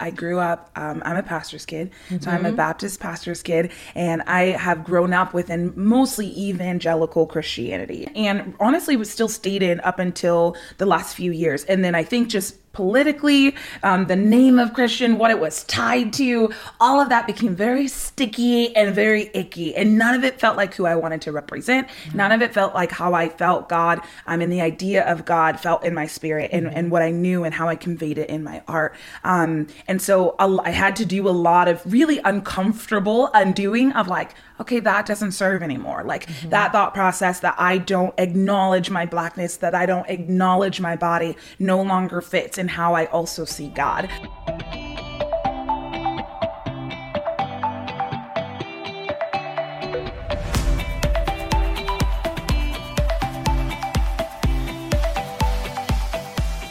[0.00, 2.22] I grew up, um, I'm a pastor's kid, mm-hmm.
[2.22, 8.08] so I'm a Baptist pastor's kid, and I have grown up within mostly evangelical Christianity.
[8.14, 11.64] And honestly, was still stayed in up until the last few years.
[11.64, 16.12] And then I think just politically, um, the name of Christian, what it was tied
[16.12, 19.74] to, all of that became very sticky and very icky.
[19.74, 21.88] And none of it felt like who I wanted to represent.
[21.88, 22.18] Mm-hmm.
[22.18, 24.02] None of it felt like how I felt God.
[24.26, 26.76] I um, mean, the idea of God felt in my spirit and, mm-hmm.
[26.76, 28.94] and what I knew and how I conveyed it in my art.
[29.24, 34.34] Um, and so I had to do a lot of really uncomfortable undoing of like,
[34.60, 36.02] okay, that doesn't serve anymore.
[36.04, 36.50] Like mm-hmm.
[36.50, 41.36] that thought process that I don't acknowledge my blackness, that I don't acknowledge my body
[41.58, 44.10] no longer fits in how I also see God.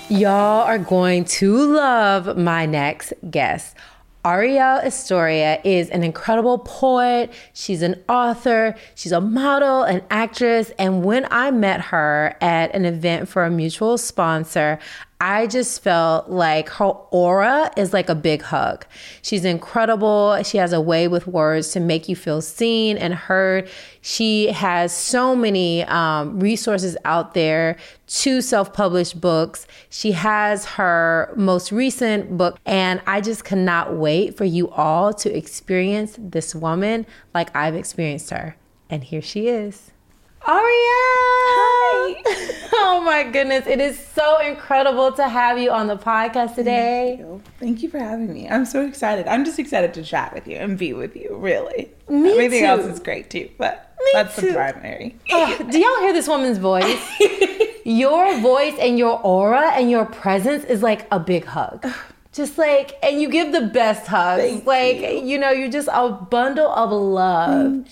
[0.08, 3.76] Y'all are going to love my next guest.
[4.26, 7.32] Arielle Estoria is an incredible poet.
[7.54, 8.76] She's an author.
[8.96, 10.72] She's a model, an actress.
[10.80, 14.80] And when I met her at an event for a mutual sponsor,
[15.22, 18.86] I just felt like her aura is like a big hug.
[19.22, 20.42] She's incredible.
[20.44, 23.70] She has a way with words to make you feel seen and heard.
[24.02, 27.78] She has so many um, resources out there
[28.08, 29.66] two self published books.
[29.90, 35.36] She has her most recent book, and I just cannot wait for you all to
[35.36, 38.58] experience this woman like I've experienced her.
[38.90, 39.92] And here she is.
[40.42, 40.62] Arielle!
[41.48, 42.62] Hi!
[42.86, 43.66] oh my goodness.
[43.66, 47.16] It is so incredible to have you on the podcast today.
[47.18, 47.42] Thank you.
[47.60, 48.48] Thank you for having me.
[48.48, 49.28] I'm so excited.
[49.28, 51.92] I'm just excited to chat with you and be with you, really.
[52.08, 52.66] Me Everything too.
[52.66, 54.48] else is great too, but me that's too.
[54.48, 55.16] the primary.
[55.28, 57.02] do y'all hear this woman's voice?
[57.86, 61.88] your voice and your aura and your presence is like a big hug
[62.36, 65.22] just like and you give the best hugs Thank like you.
[65.24, 65.38] you.
[65.38, 67.88] know you're just a bundle of love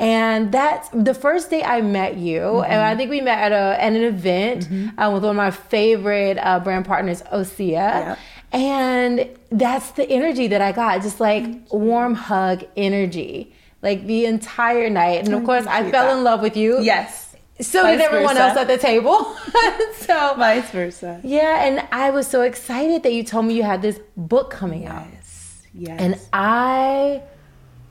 [0.00, 2.72] and that's the first day i met you mm-hmm.
[2.72, 4.98] and i think we met at, a, at an event mm-hmm.
[4.98, 8.16] uh, with one of my favorite uh, brand partners osea yeah.
[8.50, 14.90] and that's the energy that i got just like warm hug energy like the entire
[14.90, 16.18] night and of course i fell that.
[16.18, 17.25] in love with you yes
[17.60, 18.48] so Vice did everyone versa.
[18.48, 19.34] else at the table.
[19.96, 21.20] so Vice versa.
[21.24, 24.82] Yeah, and I was so excited that you told me you had this book coming
[24.82, 24.92] yes.
[24.92, 25.06] out.
[25.12, 25.66] Yes.
[25.74, 26.00] Yes.
[26.00, 27.22] And I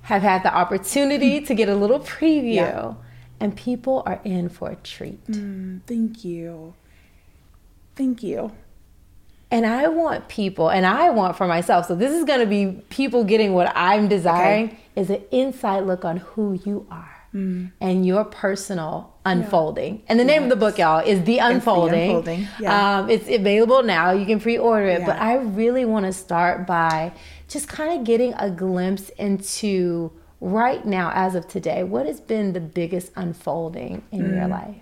[0.04, 2.56] have had the opportunity to get a little preview.
[2.56, 2.94] Yeah.
[3.40, 5.26] And people are in for a treat.
[5.28, 6.74] Mm, thank you.
[7.96, 8.52] Thank you.
[9.52, 11.88] And I want people, and I want for myself.
[11.88, 14.80] So this is going to be people getting what I'm desiring okay.
[14.96, 17.72] is an inside look on who you are mm.
[17.82, 19.96] and your personal unfolding.
[19.96, 20.02] Yeah.
[20.08, 20.52] And the name yes.
[20.52, 21.94] of the book, y'all, is The Unfolding.
[22.00, 22.48] It's, the unfolding.
[22.60, 23.00] Yeah.
[23.00, 24.12] Um, it's available now.
[24.12, 25.02] You can pre-order it.
[25.02, 25.06] Yeah.
[25.06, 27.12] But I really want to start by
[27.48, 32.54] just kind of getting a glimpse into right now, as of today, what has been
[32.54, 34.36] the biggest unfolding in mm.
[34.36, 34.82] your life?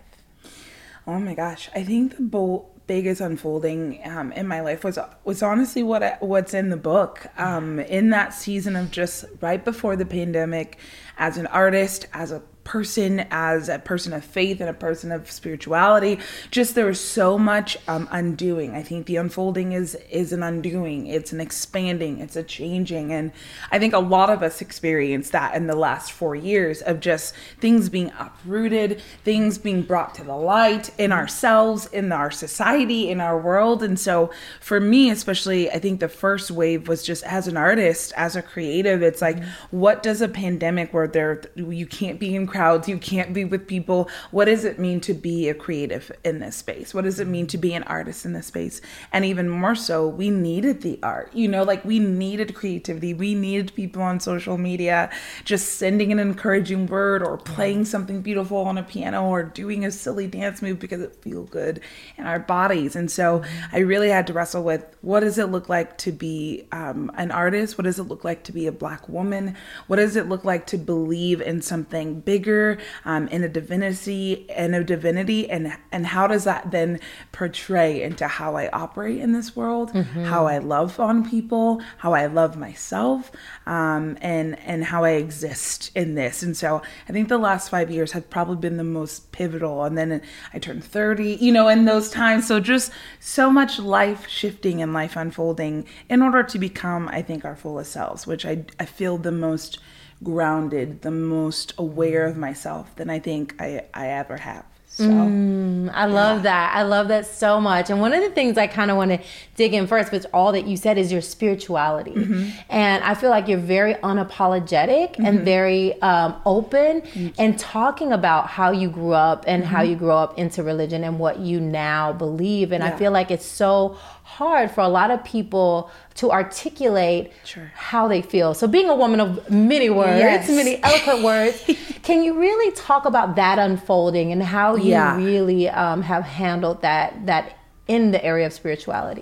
[1.05, 5.41] Oh my gosh, I think the bo- biggest unfolding um, in my life was was
[5.41, 7.27] honestly what I, what's in the book.
[7.37, 10.77] Um, in that season of just right before the pandemic,
[11.17, 15.29] as an artist, as a person as a person of faith and a person of
[15.29, 16.19] spirituality.
[16.51, 18.73] Just there was so much um, undoing.
[18.73, 21.07] I think the unfolding is is an undoing.
[21.07, 22.19] It's an expanding.
[22.19, 23.11] It's a changing.
[23.11, 23.31] And
[23.71, 27.33] i think a lot of us experienced that in the last four years of just
[27.59, 33.19] things being uprooted things being brought to the light in ourselves in our society in
[33.19, 33.83] our world.
[33.83, 38.13] And so for me especially i think the first wave was just as an artist
[38.15, 39.79] as a creative it's like mm-hmm.
[39.79, 43.67] what does a pandemic where there you can't be in crowds, you can't be with
[43.67, 44.09] people.
[44.31, 46.93] What does it mean to be a creative in this space?
[46.93, 48.81] What does it mean to be an artist in this space?
[49.11, 51.33] And even more so, we needed the art.
[51.33, 53.13] You know, like we needed creativity.
[53.13, 55.09] We needed people on social media
[55.43, 59.91] just sending an encouraging word or playing something beautiful on a piano or doing a
[59.91, 61.81] silly dance move because it feels good
[62.17, 62.95] in our bodies.
[62.95, 66.67] And so I really had to wrestle with what does it look like to be
[66.71, 67.77] um, an artist?
[67.77, 69.55] What does it look like to be a black woman?
[69.87, 74.75] What does it look like to believe in something bigger um, in a divinity and
[74.75, 76.99] a divinity and and how does that then
[77.31, 80.25] portray into how I operate in this world, mm-hmm.
[80.25, 83.31] how I love on people, how I love myself,
[83.65, 86.43] um, and and how I exist in this.
[86.43, 89.83] And so I think the last five years have probably been the most pivotal.
[89.85, 90.21] And then
[90.53, 92.45] I turned 30, you know, in those times.
[92.45, 97.45] So just so much life shifting and life unfolding in order to become, I think,
[97.45, 99.79] our fullest selves, which I, I feel the most
[100.23, 104.65] grounded, the most aware of myself than I think I, I ever have.
[104.87, 106.75] So Mm, I love that.
[106.75, 107.89] I love that so much.
[107.89, 109.19] And one of the things I kind of want to
[109.55, 112.11] dig in first, which all that you said is your spirituality.
[112.11, 112.49] Mm-hmm.
[112.69, 115.45] And I feel like you're very unapologetic and Mm-hmm.
[115.45, 117.01] very um, open
[117.39, 119.89] and talking about how you grew up and how Mm-hmm.
[119.91, 122.71] you grew up into religion and what you now believe.
[122.71, 123.97] And I feel like it's so
[124.37, 127.71] hard for a lot of people to articulate Sure.
[127.91, 128.53] how they feel.
[128.53, 130.49] So being a woman of many words, Yes.
[130.49, 131.55] many eloquent words,
[132.07, 135.15] can you really talk about that unfolding and how you Yeah.
[135.17, 137.43] really um, have handled that that
[137.85, 139.21] in the area of spirituality?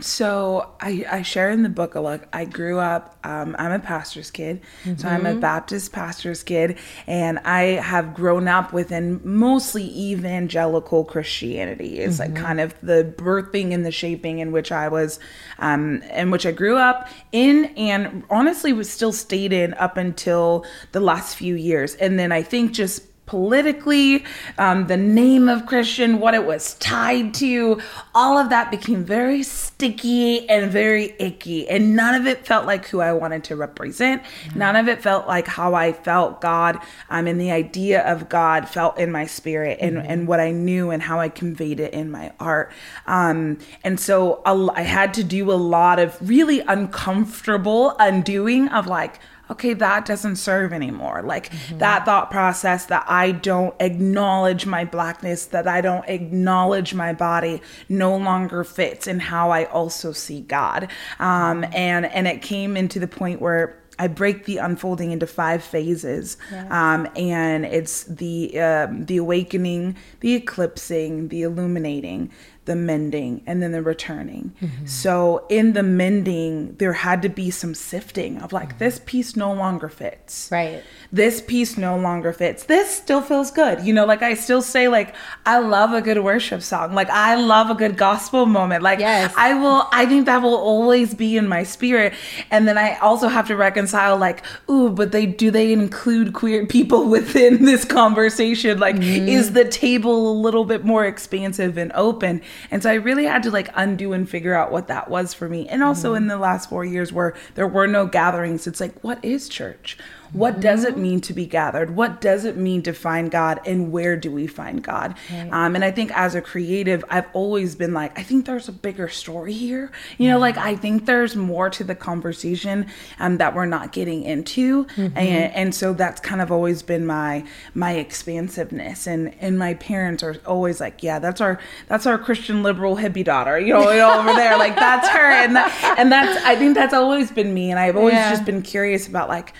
[0.00, 2.24] So I, I share in the book a lot.
[2.32, 3.18] I grew up.
[3.24, 4.60] Um, I'm a pastor's kid,
[4.96, 11.98] so I'm a Baptist pastor's kid, and I have grown up within mostly evangelical Christianity.
[11.98, 15.18] It's like kind of the birthing and the shaping in which I was,
[15.58, 20.64] um, in which I grew up in, and honestly was still stayed in up until
[20.92, 21.96] the last few years.
[21.96, 24.24] And then I think just politically,
[24.56, 27.80] um, the name of Christian, what it was tied to,
[28.14, 31.68] all of that became very sticky and very icky.
[31.68, 34.22] And none of it felt like who I wanted to represent.
[34.56, 36.78] None of it felt like how I felt God
[37.10, 40.90] um, and the idea of God felt in my spirit and, and what I knew
[40.90, 42.72] and how I conveyed it in my art.
[43.06, 48.86] Um, and so a- I had to do a lot of really uncomfortable undoing of
[48.86, 51.22] like, okay, that doesn't serve anymore.
[51.22, 57.12] Like that thought process that I don't acknowledge my blackness, that I don't acknowledge my
[57.12, 60.90] body no longer fits in how I also see God.
[61.18, 65.62] Um, and, and it came into the point where I break the unfolding into five
[65.64, 66.36] phases,
[66.70, 72.30] um, and it's the um, the awakening, the eclipsing, the illuminating,
[72.68, 74.52] the mending, and then the returning.
[74.60, 74.86] Mm-hmm.
[74.86, 78.78] So in the mending, there had to be some sifting of like mm-hmm.
[78.78, 80.50] this piece no longer fits.
[80.52, 80.84] Right.
[81.10, 82.64] This piece no longer fits.
[82.64, 83.80] This still feels good.
[83.84, 85.14] You know, like I still say like
[85.46, 86.94] I love a good worship song.
[86.94, 88.82] Like I love a good gospel moment.
[88.82, 89.32] Like Yes.
[89.36, 92.12] I will I think that will always be in my spirit.
[92.50, 96.66] And then I also have to reconcile like, ooh, but they do they include queer
[96.66, 98.78] people within this conversation?
[98.78, 99.26] Like mm-hmm.
[99.26, 102.42] is the table a little bit more expansive and open?
[102.70, 105.48] And so I really had to like undo and figure out what that was for
[105.48, 105.68] me.
[105.68, 106.22] And also mm-hmm.
[106.22, 109.96] in the last 4 years where there were no gatherings, it's like what is church?
[110.32, 111.94] What does it mean to be gathered?
[111.96, 113.60] What does it mean to find God?
[113.66, 115.14] And where do we find God?
[115.50, 118.72] Um, and I think as a creative, I've always been like, I think there's a
[118.72, 119.90] bigger story here.
[120.18, 122.86] You know, like I think there's more to the conversation
[123.18, 124.86] um, that we're not getting into.
[124.96, 129.06] And, and so that's kind of always been my my expansiveness.
[129.06, 131.58] And and my parents are always like, yeah, that's our
[131.88, 133.58] that's our Christian liberal hippie daughter.
[133.58, 135.30] You know, you know, over there, like that's her.
[135.30, 137.70] And that, and that's I think that's always been me.
[137.70, 138.30] And I've always Yeah.
[138.30, 139.52] just been curious about like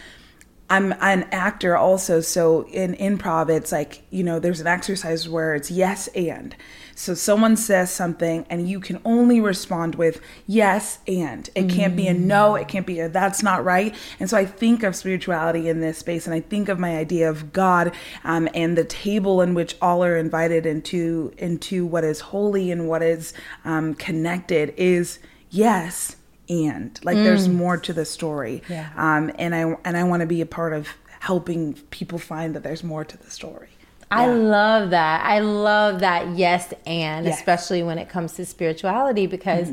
[0.70, 5.54] I'm an actor also, so in improv, it's like you know, there's an exercise where
[5.54, 6.54] it's yes and.
[6.94, 11.48] So someone says something, and you can only respond with yes and.
[11.54, 12.56] It can't be a no.
[12.56, 13.94] It can't be a that's not right.
[14.18, 17.30] And so I think of spirituality in this space, and I think of my idea
[17.30, 17.94] of God
[18.24, 22.88] um, and the table in which all are invited into into what is holy and
[22.88, 23.32] what is
[23.64, 25.18] um, connected is
[25.50, 26.17] yes
[26.48, 28.62] and like there's more to the story.
[28.68, 28.90] Yeah.
[28.96, 30.88] um and i and i want to be a part of
[31.20, 33.68] helping people find that there's more to the story.
[34.10, 35.22] I love that.
[35.24, 36.36] I love that.
[36.36, 39.68] Yes and especially when it comes to spirituality because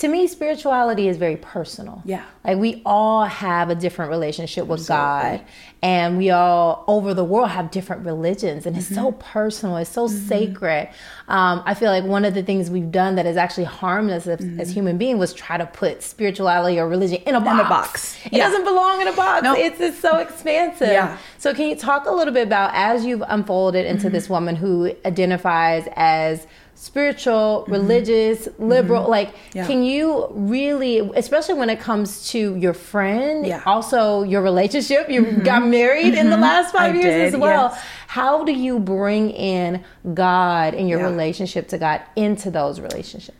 [0.00, 2.02] to me spirituality is very personal.
[2.06, 2.24] Yeah.
[2.42, 5.44] Like we all have a different relationship with God
[5.82, 9.20] and we all over the world have different religions and it's so mm-hmm.
[9.20, 10.26] personal, it's so mm-hmm.
[10.26, 10.88] sacred.
[11.28, 14.26] Um, I feel like one of the things we've done that has actually harmed us
[14.26, 14.72] as, as mm-hmm.
[14.72, 17.68] human beings was try to put spirituality or religion in a box.
[17.68, 18.16] box.
[18.24, 18.48] It Yeah.
[18.48, 19.42] doesn't belong in a box.
[19.42, 19.58] Nope.
[19.58, 20.88] It's, it's so expansive.
[20.88, 21.18] Yeah.
[21.36, 24.96] So can you talk a little bit about as you've unfolded into this woman who
[25.04, 26.46] identifies as
[26.80, 27.72] spiritual, mm-hmm.
[27.72, 28.68] religious, mm-hmm.
[28.74, 29.66] liberal, like Yeah.
[29.66, 33.62] can you really especially when it comes to your friend, Yeah.
[33.66, 35.42] also your relationship, you mm-hmm.
[35.42, 37.68] got married in the last 5 I years did, as well.
[37.74, 37.84] yes.
[38.08, 39.84] How do you bring in
[40.14, 41.10] God and your Yeah.
[41.10, 43.36] relationship to God into those relationships?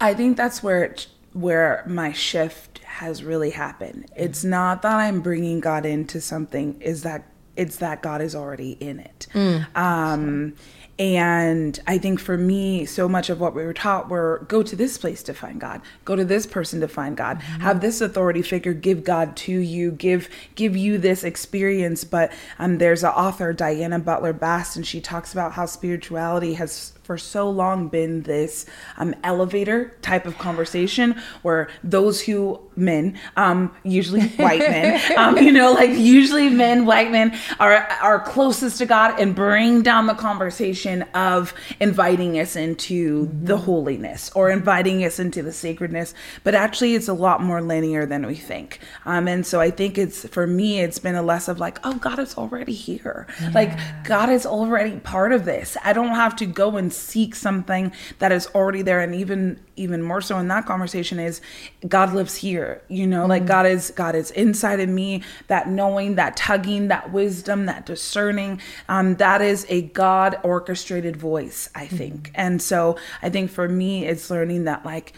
[0.00, 0.94] i think that's where
[1.34, 7.02] where my shift has really happened it's not that i'm bringing god into something is
[7.02, 7.22] that
[7.56, 9.26] it's that god is already in it.
[9.74, 10.54] Um
[10.96, 14.76] and i think for me so much of what we were taught were go to
[14.76, 18.42] this place to find god go to this person to find god have this authority
[18.42, 22.04] figure give god to you give give you this experience.
[22.04, 26.93] But um there's an author diana butler bass and she talks about how spirituality has
[27.04, 33.74] for so long been this um, elevator type of conversation where those who men, um,
[33.84, 38.86] usually white men, um, you know, like usually men, white men are are closest to
[38.86, 43.44] God and bring down the conversation of inviting us into mm-hmm.
[43.44, 48.06] the holiness or inviting us into the sacredness, but actually it's a lot more linear
[48.06, 48.80] than we think.
[49.04, 51.94] Um, and so I think it's for me, it's been a less of like, oh,
[51.94, 53.26] God is already here.
[53.40, 53.50] Yeah.
[53.54, 55.76] Like God is already part of this.
[55.84, 59.00] I don't have to go and seek something that is already there.
[59.00, 61.40] And even even more so in that conversation is
[61.86, 62.82] God lives here.
[62.88, 63.30] You know, mm-hmm.
[63.30, 65.22] like God is God is inside of me.
[65.48, 71.68] That knowing, that tugging, that wisdom, that discerning, um, that is a God orchestrated voice,
[71.74, 72.28] I think.
[72.28, 72.40] Mm-hmm.
[72.40, 75.12] And so I think for me, it's learning that like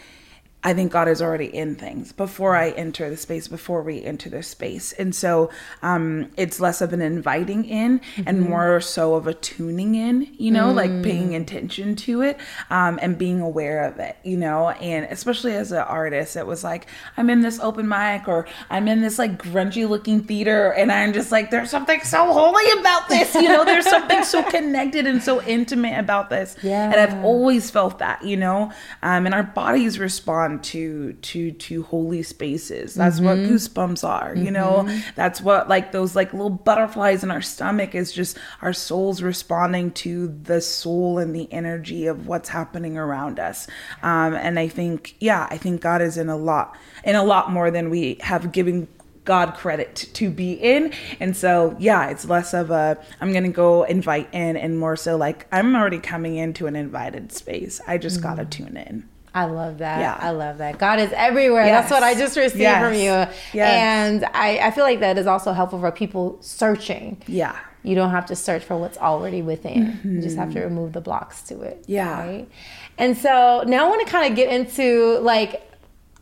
[0.67, 4.29] I think God is already in things before I enter the space, before we enter
[4.29, 4.91] the space.
[4.91, 5.49] And so
[5.81, 8.23] um, it's less of an inviting in mm-hmm.
[8.25, 10.75] and more so of a tuning in, you know, mm.
[10.75, 12.37] like paying attention to it
[12.69, 14.71] um, and being aware of it, you know.
[14.71, 18.89] And especially as an artist, it was like, I'm in this open mic or I'm
[18.89, 20.73] in this like grungy looking theater.
[20.73, 24.43] And I'm just like, there's something so holy about this, you know, there's something so
[24.51, 26.57] connected and so intimate about this.
[26.61, 26.91] Yeah.
[26.91, 31.83] And I've always felt that, you know, um, and our bodies respond to to to
[31.83, 33.25] holy spaces that's mm-hmm.
[33.25, 34.53] what goosebumps are you mm-hmm.
[34.53, 39.21] know that's what like those like little butterflies in our stomach is just our souls
[39.21, 43.67] responding to the soul and the energy of what's happening around us
[44.03, 47.51] um and i think yeah i think god is in a lot in a lot
[47.51, 48.87] more than we have given
[49.27, 50.93] God credit to be in.
[51.19, 54.95] And so, yeah, it's less of a, I'm going to go invite in and more
[54.95, 57.81] so like, I'm already coming into an invited space.
[57.85, 58.23] I just mm.
[58.23, 59.07] got to tune in.
[59.33, 59.99] I love that.
[59.99, 60.17] Yeah.
[60.19, 60.77] I love that.
[60.79, 61.65] God is everywhere.
[61.65, 61.83] Yes.
[61.83, 62.81] That's what I just received yes.
[62.81, 63.35] from you.
[63.53, 63.53] Yes.
[63.53, 67.21] And I, I feel like that is also helpful for people searching.
[67.27, 67.57] Yeah.
[67.83, 69.87] You don't have to search for what's already within.
[69.87, 70.15] Mm-hmm.
[70.15, 71.85] You just have to remove the blocks to it.
[71.87, 72.19] Yeah.
[72.19, 72.49] Right.
[72.97, 75.63] And so now I want to kind of get into like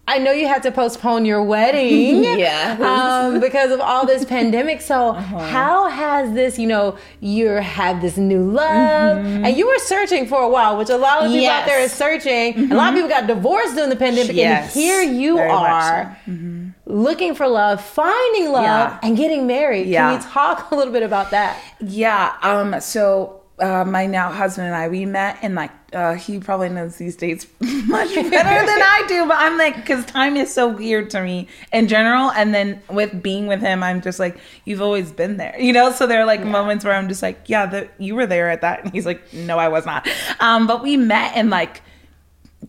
[0.07, 4.81] I know you had to postpone your wedding, yeah, um, because of all this pandemic.
[4.81, 5.39] So, uh-huh.
[5.39, 9.45] how has this, you know, you had this new love, mm-hmm.
[9.45, 11.61] and you were searching for a while, which a lot of people yes.
[11.61, 12.53] out there is searching.
[12.53, 12.71] Mm-hmm.
[12.71, 14.75] A lot of people got divorced during the pandemic, yes.
[14.75, 16.19] and here you Very are.
[16.25, 16.31] So.
[16.31, 16.69] Mm-hmm.
[16.85, 18.99] Looking for love, finding love, yeah.
[19.01, 19.87] and getting married.
[19.87, 20.11] Yeah.
[20.11, 21.59] Can you talk a little bit about that?
[21.79, 22.35] Yeah.
[22.43, 22.79] Um.
[22.79, 26.97] So uh, my now husband and I, we met in like, uh, he probably knows
[26.97, 28.29] these dates much better
[28.65, 32.31] than I do, but I'm like, because time is so weird to me in general.
[32.31, 35.91] And then with being with him, I'm just like, you've always been there, you know?
[35.91, 36.47] So there are like yeah.
[36.51, 38.83] moments where I'm just like, yeah, the, you were there at that.
[38.83, 40.07] And he's like, no, I was not.
[40.41, 41.81] Um, but we met in like,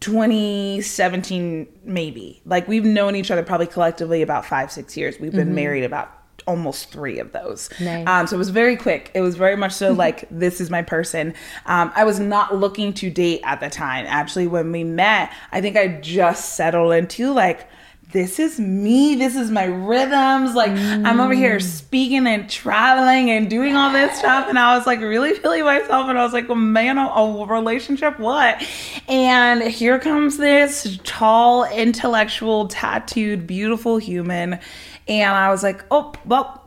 [0.00, 5.46] 2017 maybe like we've known each other probably collectively about five six years we've been
[5.46, 5.54] mm-hmm.
[5.54, 7.68] married about almost three of those.
[7.80, 8.06] Nice.
[8.06, 9.10] Um, so it was very quick.
[9.14, 11.34] It was very much so like, this is my person.
[11.66, 14.06] Um, I was not looking to date at the time.
[14.08, 17.68] Actually, when we met, I think I just settled into like,
[18.12, 19.16] this is me.
[19.16, 20.54] This is my rhythms.
[20.54, 21.04] Like mm.
[21.04, 21.62] I'm over here mm.
[21.62, 24.48] speaking and traveling and doing all this stuff.
[24.48, 26.08] And I was like really feeling myself.
[26.08, 28.64] And I was like, well, man, a, a relationship, what?
[29.08, 34.60] And here comes this tall, intellectual, tattooed, beautiful human
[35.08, 36.66] and I was like, oh, well,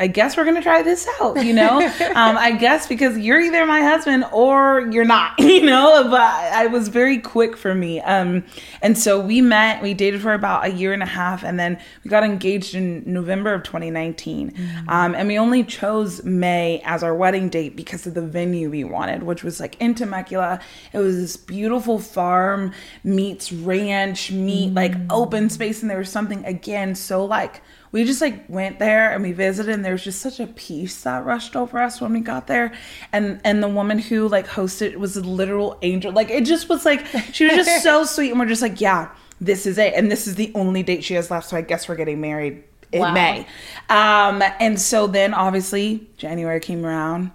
[0.00, 1.78] I guess we're gonna try this out, you know.
[2.14, 6.04] um, I guess because you're either my husband or you're not, you know.
[6.04, 8.42] But I was very quick for me, um,
[8.80, 9.82] and so we met.
[9.82, 13.02] We dated for about a year and a half, and then we got engaged in
[13.04, 14.52] November of 2019.
[14.52, 14.88] Mm-hmm.
[14.88, 18.84] Um, and we only chose May as our wedding date because of the venue we
[18.84, 20.60] wanted, which was like in Temecula.
[20.94, 22.72] It was this beautiful farm
[23.04, 24.76] meets ranch meet mm-hmm.
[24.76, 27.60] like open space, and there was something again so like
[27.92, 31.02] we just like went there and we visited and there was just such a peace
[31.02, 32.72] that rushed over us when we got there.
[33.12, 36.12] And and the woman who like hosted was a literal angel.
[36.12, 39.10] Like it just was like she was just so sweet and we're just like yeah
[39.40, 39.94] this is it.
[39.94, 42.62] And this is the only date she has left so i guess we're getting married
[42.92, 43.12] in wow.
[43.12, 43.46] may.
[43.88, 47.32] Um and so then obviously january came around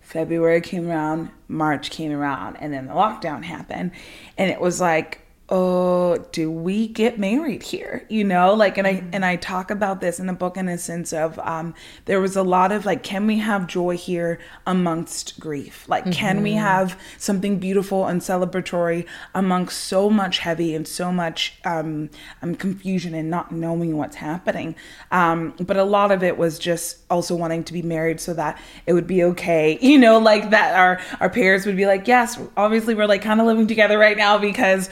[0.00, 3.92] february came around march came around and then the lockdown happened.
[4.38, 5.20] And it was like
[5.50, 9.08] oh do we get married here you know like and i mm-hmm.
[9.14, 11.74] and i talk about this in the book in a sense of um
[12.04, 16.12] there was a lot of like can we have joy here amongst grief like mm-hmm.
[16.12, 16.58] can we mm-hmm.
[16.58, 22.10] have something beautiful and celebratory amongst so much heavy and so much um,
[22.42, 24.76] um confusion and not knowing what's happening
[25.12, 28.60] um but a lot of it was just also wanting to be married so that
[28.84, 32.38] it would be okay you know like that our our parents would be like yes
[32.54, 34.90] obviously we're like kind of living together right now because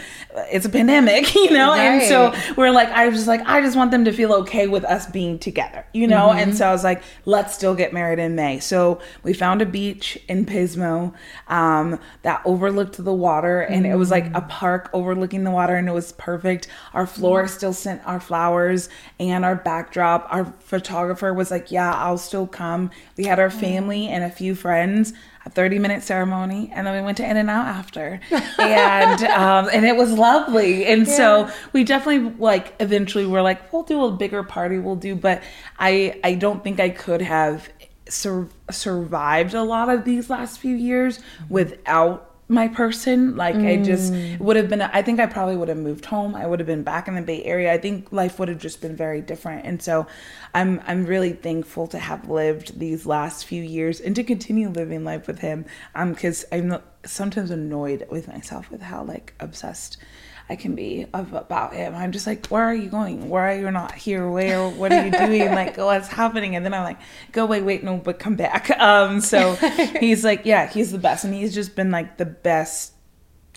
[0.51, 1.71] it's a pandemic, you know?
[1.71, 1.81] Right.
[1.81, 4.67] And so we're like, I was just like, I just want them to feel okay
[4.67, 6.29] with us being together, you know?
[6.29, 6.39] Mm-hmm.
[6.39, 8.61] And so I was like, let's still get married in May.
[8.61, 11.15] So we found a beach in Pismo
[11.49, 13.93] um, that overlooked the water and mm-hmm.
[13.93, 14.49] it was like a mm.
[14.49, 16.69] park overlooking the water and it was perfect.
[16.95, 18.89] Our floor still sent our flowers
[19.19, 20.27] and our backdrop.
[20.31, 22.91] Our photographer was like, yeah, I'll still come.
[23.17, 25.13] We had our family and a few friends.
[25.47, 28.21] A 30 minute ceremony and then we went to In-N-Out after.
[28.59, 30.85] And um, and it was lovely.
[30.87, 31.17] And yeah.
[31.17, 35.43] so we definitely like eventually were like we'll do a bigger party we'll do but
[35.79, 37.69] i i don't think i could have
[38.09, 43.37] sur- survived a lot of these last few years without my person.
[43.37, 43.81] Like mm.
[43.81, 44.39] I just mm.
[44.39, 46.35] would have been I think I probably would have moved home.
[46.35, 47.73] I would have been back in the Bay Area.
[47.73, 49.65] I think life would have just been very different.
[49.65, 50.07] And so
[50.55, 55.05] I'm I'm really thankful to have lived these last few years and to continue living
[55.05, 55.65] life with him.
[55.95, 59.97] Um cuz I'm sometimes annoyed with myself with how like obsessed
[60.49, 61.95] I can be of, about him.
[61.95, 63.29] I'm just like, where are you going?
[63.29, 64.29] Why are you not here?
[64.29, 64.69] Where?
[64.69, 65.51] What are you doing?
[65.53, 66.55] like, what's happening?
[66.55, 66.99] And then I'm like,
[67.33, 68.71] go wait, wait, no, but come back.
[68.87, 69.55] Um, so
[70.01, 72.93] he's like, yeah, he's the best, and he's just been like the best.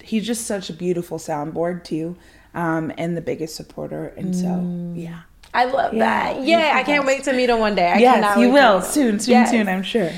[0.02, 2.16] He's just such a beautiful soundboard too,
[2.56, 4.08] um, and the biggest supporter.
[4.08, 5.00] And so, mm.
[5.00, 5.22] yeah.
[5.54, 6.44] I love yeah, that.
[6.44, 7.92] Yeah, I can't wait to meet him one day.
[7.92, 9.52] I yes, you will soon, soon, yes.
[9.52, 9.68] soon.
[9.68, 10.12] I'm sure.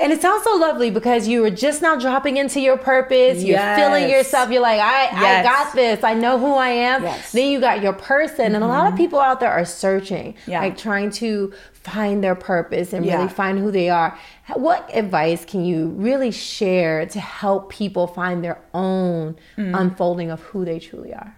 [0.00, 3.42] And it sounds so lovely because you were just now dropping into your purpose.
[3.42, 4.50] You're feeling yourself.
[4.50, 5.14] You're like, I, yes.
[5.14, 6.02] I got this.
[6.02, 7.02] I know who I am.
[7.02, 7.32] Yes.
[7.32, 8.46] Then you got your person.
[8.46, 8.54] Mm-hmm.
[8.54, 8.96] And a lot of mm-hmm.
[8.96, 10.60] people out there are searching, yeah.
[10.60, 13.16] like trying to find their purpose and yeah.
[13.16, 14.18] really find who they are.
[14.54, 19.78] What advice can you really share to help people find their own mm.
[19.78, 21.36] unfolding of who they truly are?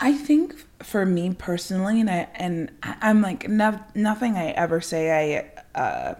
[0.00, 5.46] I think for me personally, and I and I'm like no, nothing I ever say
[5.74, 6.14] I uh,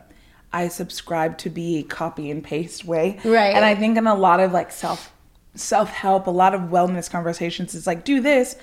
[0.55, 3.19] I subscribe to be a copy and paste way.
[3.25, 3.55] Right.
[3.57, 5.13] And I think in a lot of like self
[5.57, 8.57] self help, a lot of wellness conversations, it's like do this,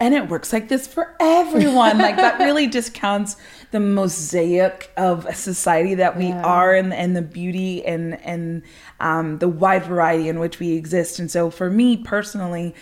[0.00, 1.98] and it works like this for everyone.
[1.98, 3.36] like that really discounts
[3.72, 6.42] the mosaic of a society that we yeah.
[6.42, 8.62] are and and the beauty and and
[8.98, 11.18] um, the wide variety in which we exist.
[11.18, 12.74] And so for me personally,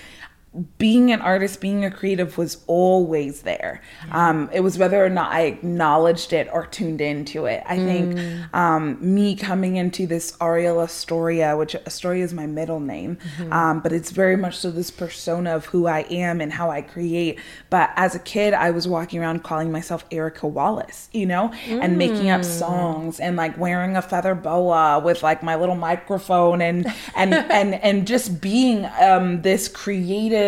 [0.78, 3.80] being an artist, being a creative was always there.
[4.10, 7.62] Um, it was whether or not I acknowledged it or tuned into it.
[7.66, 7.84] I mm.
[7.84, 13.52] think um, me coming into this Arielle Estoria, which Estoria is my middle name, mm-hmm.
[13.52, 16.82] um, but it's very much so this persona of who I am and how I
[16.82, 17.38] create.
[17.70, 21.80] But as a kid, I was walking around calling myself Erica Wallace, you know, mm.
[21.80, 22.44] and making up mm.
[22.44, 27.74] songs and like wearing a feather boa with like my little microphone and and and
[27.74, 30.39] and just being um, this creative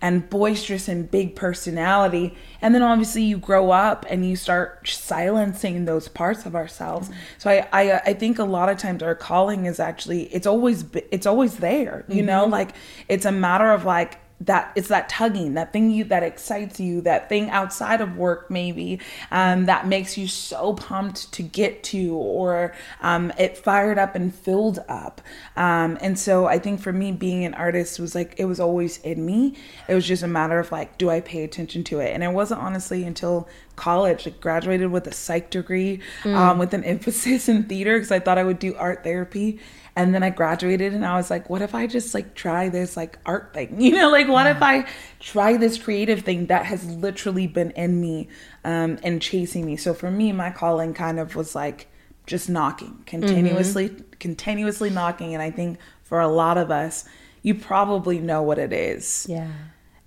[0.00, 2.36] and boisterous and big personality.
[2.60, 7.08] And then obviously you grow up and you start silencing those parts of ourselves.
[7.08, 7.18] Mm-hmm.
[7.38, 10.84] So I, I I think a lot of times our calling is actually it's always
[11.10, 12.04] it's always there.
[12.08, 12.26] You mm-hmm.
[12.26, 12.74] know, like
[13.08, 17.00] it's a matter of like that it's that tugging that thing you that excites you
[17.00, 22.14] that thing outside of work maybe um, that makes you so pumped to get to
[22.14, 25.20] or um, it fired up and filled up.
[25.56, 28.98] Um, and so i think for me being an artist was like it was always
[28.98, 29.54] in me.
[29.88, 32.12] It was just a matter of like do i pay attention to it?
[32.12, 36.58] And it wasn't honestly until college like graduated with a psych degree mm.
[36.58, 39.60] with an emphasis in theater because i thought i would do art therapy
[39.96, 42.98] and then I graduated and I was like, what if I just like try this
[42.98, 43.80] like art thing?
[43.86, 44.86] You know, like what if I
[45.20, 48.28] try this creative thing that has literally been in me
[48.62, 49.76] um, and chasing me?
[49.76, 51.88] So for me, my calling kind of was like
[52.26, 54.10] just knocking, continuously, mm-hmm.
[54.18, 55.32] continuously knocking.
[55.32, 57.06] And I think for a lot of us,
[57.42, 59.26] you probably know what it is.
[59.28, 59.50] Yeah.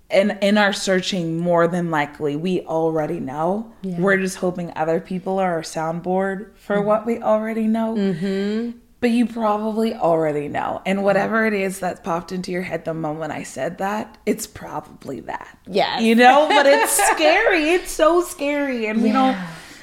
[0.08, 3.72] And in our searching, more than likely, we already know.
[3.82, 3.98] Yeah.
[3.98, 6.86] We're just hoping other people are our soundboard for mm-hmm.
[6.86, 7.94] what we already know.
[7.96, 10.82] Mm-hmm but you probably already know.
[10.84, 14.46] And whatever it is that popped into your head the moment I said that, it's
[14.46, 15.58] probably that.
[15.66, 15.98] Yeah.
[16.00, 17.70] You know, but it's scary.
[17.80, 18.86] It's so scary.
[18.86, 19.04] And yeah.
[19.04, 19.38] we don't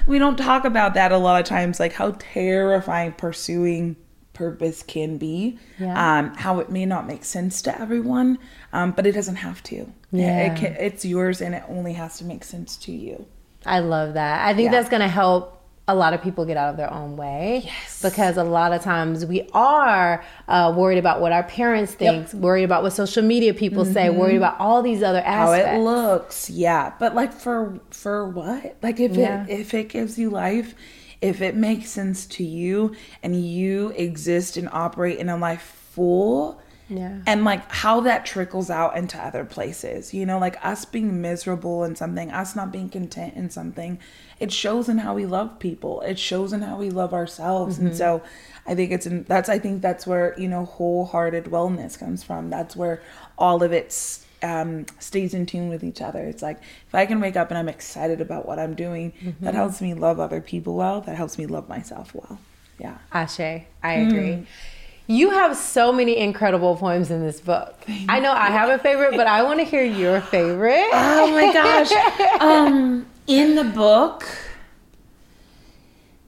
[0.07, 3.95] we don't talk about that a lot of times, like how terrifying pursuing
[4.33, 5.57] purpose can be.
[5.79, 6.19] Yeah.
[6.19, 8.37] Um, how it may not make sense to everyone,
[8.71, 9.91] um, but it doesn't have to.
[10.11, 10.45] Yeah.
[10.45, 13.25] It, it can, it's yours and it only has to make sense to you.
[13.65, 14.47] I love that.
[14.47, 14.71] I think yeah.
[14.71, 15.56] that's going to help
[15.87, 17.61] a lot of people get out of their own way.
[17.63, 18.01] Yes.
[18.01, 22.33] Because a lot of times we are uh, worried about what our parents think, yep.
[22.33, 23.93] worried about what social media people mm-hmm.
[23.93, 25.69] say, worried about all these other aspects.
[25.69, 26.93] How it looks, yeah.
[26.99, 28.77] But like for for what?
[28.83, 29.45] Like if yeah.
[29.45, 30.75] it if it gives you life,
[31.21, 35.61] if it makes sense to you, and you exist and operate in a life
[35.93, 37.19] full yeah.
[37.25, 41.83] And like how that trickles out into other places, you know, like us being miserable
[41.83, 43.99] in something, us not being content in something,
[44.39, 46.01] it shows in how we love people.
[46.01, 47.77] It shows in how we love ourselves.
[47.77, 47.87] Mm-hmm.
[47.87, 48.21] And so
[48.65, 52.49] I think it's in that's I think that's where, you know, wholehearted wellness comes from.
[52.49, 53.01] That's where
[53.37, 56.23] all of it um, stays in tune with each other.
[56.23, 59.43] It's like if I can wake up and I'm excited about what I'm doing, mm-hmm.
[59.43, 61.01] that helps me love other people well.
[61.01, 62.39] That helps me love myself well.
[62.79, 62.97] Yeah.
[63.11, 63.39] Ashe,
[63.83, 64.29] I agree.
[64.29, 64.45] Mm.
[65.07, 67.75] You have so many incredible poems in this book.
[67.81, 68.37] Thank I know you.
[68.37, 70.89] I have a favorite, but I want to hear your favorite.
[70.91, 71.91] Oh my gosh.
[72.41, 74.25] um, in the book,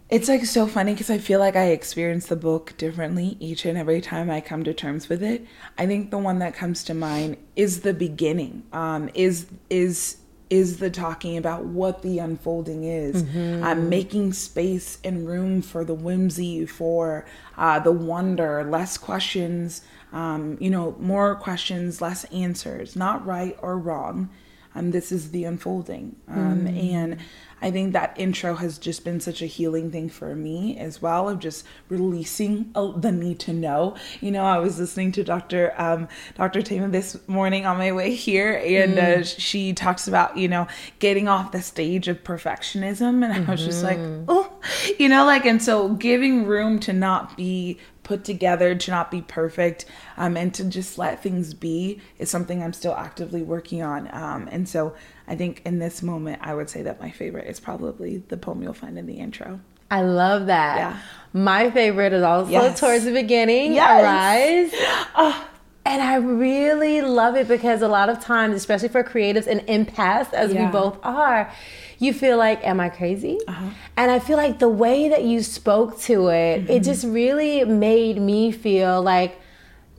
[0.09, 3.77] It's like so funny because I feel like I experience the book differently each and
[3.77, 5.45] every time I come to terms with it.
[5.77, 8.63] I think the one that comes to mind is the beginning.
[8.73, 10.17] Um, is is
[10.49, 13.63] is the talking about what the unfolding is, mm-hmm.
[13.63, 17.25] um, making space and room for the whimsy, for
[17.57, 19.81] uh, the wonder, less questions,
[20.11, 24.29] um, you know, more questions, less answers, not right or wrong.
[24.75, 26.15] Um, this is the unfolding.
[26.27, 26.93] Um, mm.
[26.93, 27.17] And
[27.61, 31.27] I think that intro has just been such a healing thing for me as well
[31.27, 33.95] of just releasing the need to know.
[34.21, 35.73] You know, I was listening to Dr.
[35.77, 36.61] Um, Dr.
[36.61, 39.19] Tama this morning on my way here, and uh, mm.
[39.19, 40.67] uh, she talks about you know
[40.99, 44.25] getting off the stage of perfectionism, and I was just like, mm-hmm.
[44.27, 44.53] oh,
[44.97, 47.77] you know, like, and so giving room to not be
[48.09, 49.85] put together, to not be perfect,
[50.17, 54.09] um, and to just let things be is something I'm still actively working on.
[54.11, 54.95] Um, and so
[55.27, 58.63] I think in this moment, I would say that my favorite is probably the poem
[58.63, 59.59] you'll find in the intro.
[59.91, 60.77] I love that.
[60.77, 60.99] Yeah.
[61.33, 62.79] My favorite is also yes.
[62.79, 63.73] towards the beginning.
[63.73, 64.71] Yes.
[64.73, 65.07] Arise.
[65.15, 65.47] Oh,
[65.89, 70.31] and I really love it because a lot of times, especially for creatives and empaths,
[70.33, 70.67] as yeah.
[70.67, 71.51] we both are,
[71.97, 73.39] you feel like, am I crazy?
[73.47, 73.71] Uh-huh.
[73.97, 76.71] And I feel like the way that you spoke to it, mm-hmm.
[76.71, 79.41] it just really made me feel like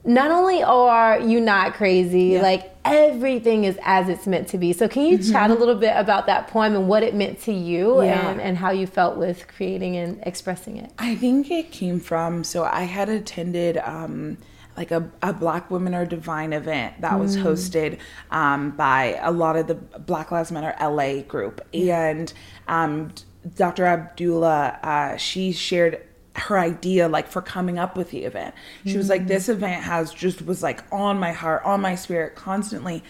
[0.05, 2.41] not only are you not crazy, yeah.
[2.41, 4.71] like everything is as it's meant to be.
[4.71, 5.31] So, can you mm-hmm.
[5.31, 8.29] chat a little bit about that poem and what it meant to you yeah.
[8.29, 10.89] and, and how you felt with creating and expressing it?
[10.97, 13.77] I think it came from so I had attended.
[13.77, 14.37] Um,
[14.81, 17.43] like a, a Black Women Are Divine event that was mm.
[17.43, 17.99] hosted
[18.31, 21.61] um, by a lot of the Black Lives Matter LA group.
[21.71, 22.33] And
[22.67, 23.13] um,
[23.55, 23.85] Dr.
[23.85, 26.01] Abdullah, uh, she shared
[26.35, 28.55] her idea like for coming up with the event.
[28.87, 29.27] She was like, mm.
[29.27, 33.03] this event has just was like on my heart, on my spirit constantly.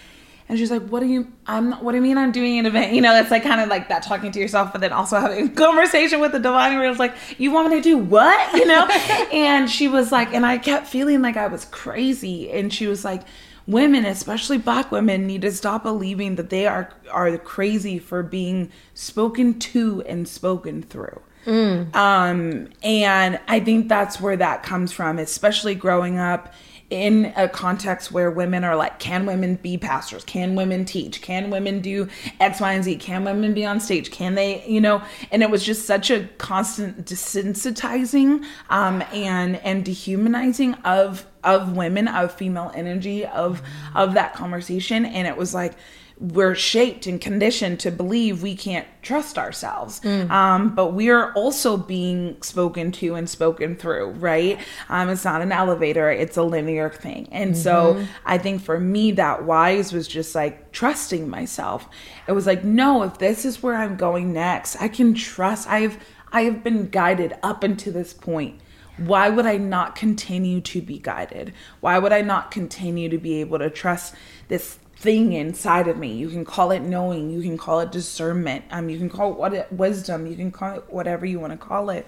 [0.52, 1.32] And she's like, "What do you?
[1.48, 1.82] I'm not.
[1.82, 2.18] What do you mean?
[2.18, 2.92] I'm doing an event?
[2.92, 5.48] You know, it's like kind of like that talking to yourself, but then also having
[5.48, 6.78] a conversation with the divine.
[6.78, 8.54] Where it's like, you want me to do what?
[8.54, 8.86] You know?
[9.32, 12.52] and she was like, and I kept feeling like I was crazy.
[12.52, 13.22] And she was like,
[13.66, 18.74] women, especially black women, need to stop believing that they are are crazy for being
[18.94, 21.22] spoken to and spoken through.
[21.46, 21.96] Mm.
[21.96, 26.54] Um, and I think that's where that comes from, especially growing up
[26.92, 30.24] in a context where women are like, can women be pastors?
[30.26, 31.22] Can women teach?
[31.22, 32.98] Can women do X, Y, and Z?
[32.98, 34.12] Can women be on stage?
[34.12, 35.02] Can they, you know?
[35.32, 42.08] And it was just such a constant desensitizing um, and and dehumanizing of of women,
[42.08, 43.62] of female energy, of
[43.96, 45.06] of that conversation.
[45.06, 45.74] And it was like,
[46.22, 50.00] we're shaped and conditioned to believe we can't trust ourselves.
[50.02, 50.30] Mm.
[50.30, 54.60] Um, but we are also being spoken to and spoken through, right?
[54.88, 57.28] Um, it's not an elevator, it's a linear thing.
[57.32, 57.62] And mm-hmm.
[57.62, 61.88] so I think for me, that wise was just like trusting myself.
[62.28, 65.68] It was like, no, if this is where I'm going next, I can trust.
[65.68, 65.98] I've
[66.32, 68.62] I have been guided up until this point.
[68.98, 71.54] Why would I not continue to be guided?
[71.80, 74.16] Why would I not continue to be able to trust
[74.48, 76.14] this thing inside of me.
[76.14, 79.38] You can call it knowing, you can call it discernment, um, you can call it
[79.38, 82.06] what it, wisdom, you can call it whatever you want to call it.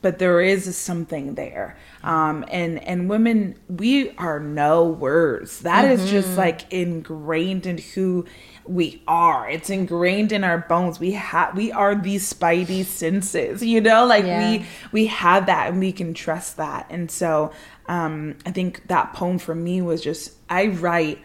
[0.00, 5.58] But there is something there, um, and and women, we are knowers.
[5.62, 6.04] That mm-hmm.
[6.04, 8.24] is just like ingrained in who
[8.64, 9.50] we are.
[9.50, 11.00] It's ingrained in our bones.
[11.00, 14.50] We have we are these spidey senses, you know, like yeah.
[14.50, 16.86] we we have that and we can trust that.
[16.90, 17.50] And so
[17.88, 21.18] um, I think that poem for me was just I write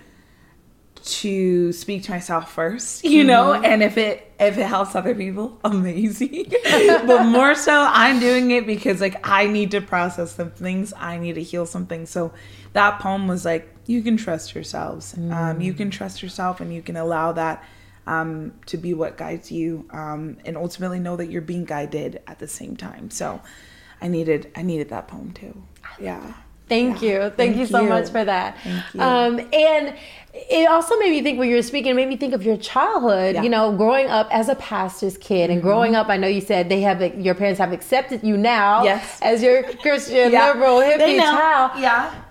[1.03, 3.65] to speak to myself first, you know, mm-hmm.
[3.65, 6.45] and if it if it helps other people, amazing.
[7.05, 11.17] but more so I'm doing it because like I need to process some things, I
[11.17, 12.05] need to heal something.
[12.05, 12.33] So
[12.71, 15.13] that poem was like you can trust yourselves.
[15.13, 15.33] Mm.
[15.33, 17.63] Um, you can trust yourself and you can allow that
[18.07, 22.39] um, to be what guides you um, and ultimately know that you're being guided at
[22.39, 23.09] the same time.
[23.09, 23.41] So
[24.01, 25.63] I needed I needed that poem too.
[25.99, 26.33] Yeah.
[26.73, 27.09] Thank yeah.
[27.09, 27.19] you.
[27.19, 27.89] Thank, Thank you so you.
[27.89, 28.57] much for that.
[28.97, 29.95] Um, and
[30.33, 32.57] it also made me think when you were speaking, it made me think of your
[32.57, 33.43] childhood, yeah.
[33.43, 35.67] you know, growing up as a pastor's kid and mm-hmm.
[35.67, 39.19] growing up, I know you said they have, your parents have accepted you now yes.
[39.21, 40.47] as your Christian, yeah.
[40.47, 41.71] liberal, hippie child.
[41.79, 42.22] Yeah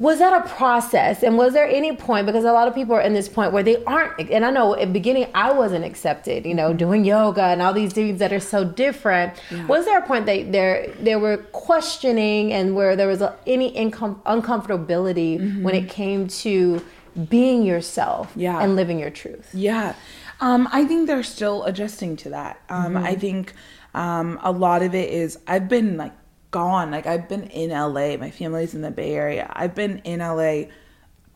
[0.00, 3.02] was that a process and was there any point because a lot of people are
[3.02, 6.46] in this point where they aren't and i know at the beginning i wasn't accepted
[6.46, 6.78] you know mm-hmm.
[6.78, 9.64] doing yoga and all these things that are so different yeah.
[9.66, 13.70] was there a point that there there were questioning and where there was a, any
[13.74, 15.62] incom- uncomfortability mm-hmm.
[15.62, 16.82] when it came to
[17.28, 18.58] being yourself yeah.
[18.62, 19.94] and living your truth yeah
[20.40, 23.04] um, i think they're still adjusting to that um, mm-hmm.
[23.04, 23.52] i think
[23.92, 26.12] um, a lot of it is i've been like
[26.50, 26.90] gone.
[26.90, 28.16] Like I've been in LA.
[28.16, 29.50] My family's in the Bay Area.
[29.54, 30.64] I've been in LA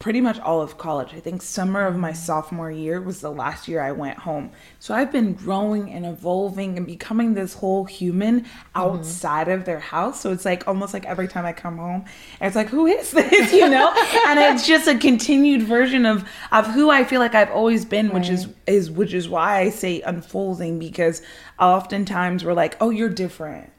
[0.05, 1.15] pretty much all of college.
[1.15, 4.51] I think summer of my sophomore year was the last year I went home.
[4.79, 9.61] So I've been growing and evolving and becoming this whole human outside mm-hmm.
[9.61, 10.21] of their house.
[10.21, 12.05] So it's like almost like every time I come home,
[12.41, 13.53] it's like, who is this?
[13.53, 13.95] You know?
[14.27, 18.09] and it's just a continued version of of who I feel like I've always been,
[18.09, 18.15] right.
[18.17, 21.23] which is is which is why I say unfolding because
[21.59, 23.71] oftentimes we're like, oh, you're different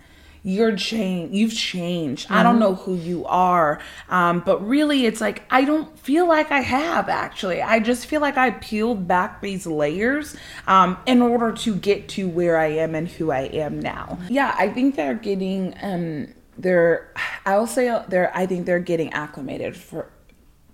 [0.45, 2.35] you're changed you've changed mm-hmm.
[2.35, 2.61] i don't mm-hmm.
[2.61, 7.09] know who you are um, but really it's like i don't feel like i have
[7.09, 10.35] actually i just feel like i peeled back these layers
[10.67, 14.55] um, in order to get to where i am and who i am now yeah
[14.59, 16.27] i think they're getting um
[16.59, 17.11] they're
[17.45, 20.11] i will say they're i think they're getting acclimated for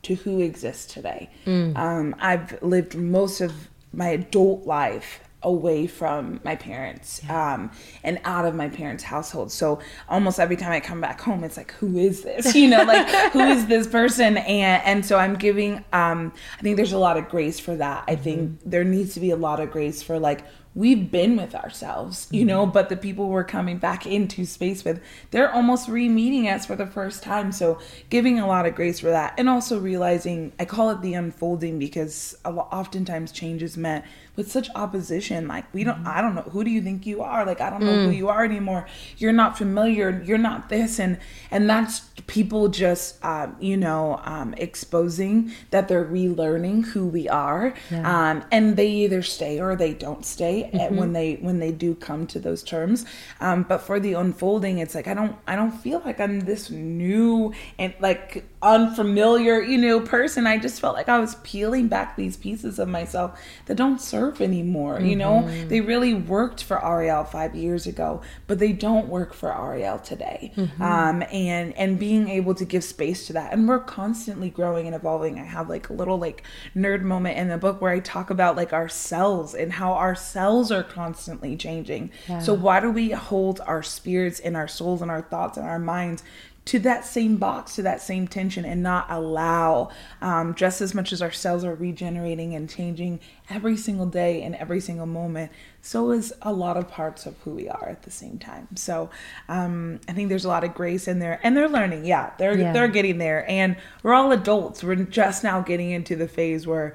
[0.01, 1.75] to who exists today mm.
[1.77, 7.53] um, i've lived most of my adult life away from my parents yeah.
[7.53, 7.71] um,
[8.03, 9.51] and out of my parents' household.
[9.51, 12.53] So almost every time I come back home, it's like, who is this?
[12.55, 14.37] You know, like who is this person?
[14.37, 15.83] And and so I'm giving.
[15.93, 18.03] Um, I think there's a lot of grace for that.
[18.07, 18.69] I think mm-hmm.
[18.69, 22.45] there needs to be a lot of grace for like we've been with ourselves, you
[22.45, 22.71] know, mm-hmm.
[22.71, 25.01] but the people we're coming back into space with,
[25.31, 27.51] they're almost re meeting us for the first time.
[27.51, 29.33] So, giving a lot of grace for that.
[29.37, 34.05] And also realizing, I call it the unfolding because a lot, oftentimes change is met
[34.35, 35.47] with such opposition.
[35.47, 36.07] Like, we don't, mm-hmm.
[36.07, 37.45] I don't know, who do you think you are?
[37.45, 38.05] Like, I don't know mm.
[38.05, 38.87] who you are anymore.
[39.17, 40.21] You're not familiar.
[40.25, 40.99] You're not this.
[40.99, 47.27] And, and that's people just, um, you know, um, exposing that they're relearning who we
[47.27, 47.73] are.
[47.89, 48.31] Yeah.
[48.31, 50.95] Um, and they either stay or they don't stay mm-hmm.
[50.95, 53.05] when they, when they do come to those terms.
[53.39, 56.69] Um, but for the unfolding, it's like, I don't, I don't feel like I'm this
[56.69, 60.45] new and like unfamiliar, you know, person.
[60.45, 64.41] I just felt like I was peeling back these pieces of myself that don't serve
[64.41, 64.97] anymore.
[64.97, 65.05] Mm-hmm.
[65.05, 65.67] You know, mm-hmm.
[65.67, 70.53] they really worked for Arielle five years ago, but they don't work for Arielle today.
[70.55, 70.81] Mm-hmm.
[70.81, 74.95] Um, and and being able to give space to that, and we're constantly growing and
[74.95, 75.39] evolving.
[75.39, 76.43] I have like a little like
[76.75, 80.15] nerd moment in the book where I talk about like our cells and how our
[80.15, 82.11] cells are constantly changing.
[82.27, 82.39] Yeah.
[82.39, 85.79] So why do we hold our spirits and our souls and our thoughts and our
[85.79, 86.23] minds
[86.63, 89.89] to that same box, to that same tension, and not allow,
[90.21, 93.19] um, just as much as our cells are regenerating and changing
[93.49, 97.51] every single day and every single moment, so is a lot of parts of who
[97.51, 98.67] we are at the same time.
[98.75, 99.09] So
[99.49, 102.05] um, I think there's a lot of grace in there, and they're learning.
[102.05, 102.73] Yeah, they're yeah.
[102.73, 104.83] they're getting there, and we're all adults.
[104.83, 106.93] We're just now getting into the phase where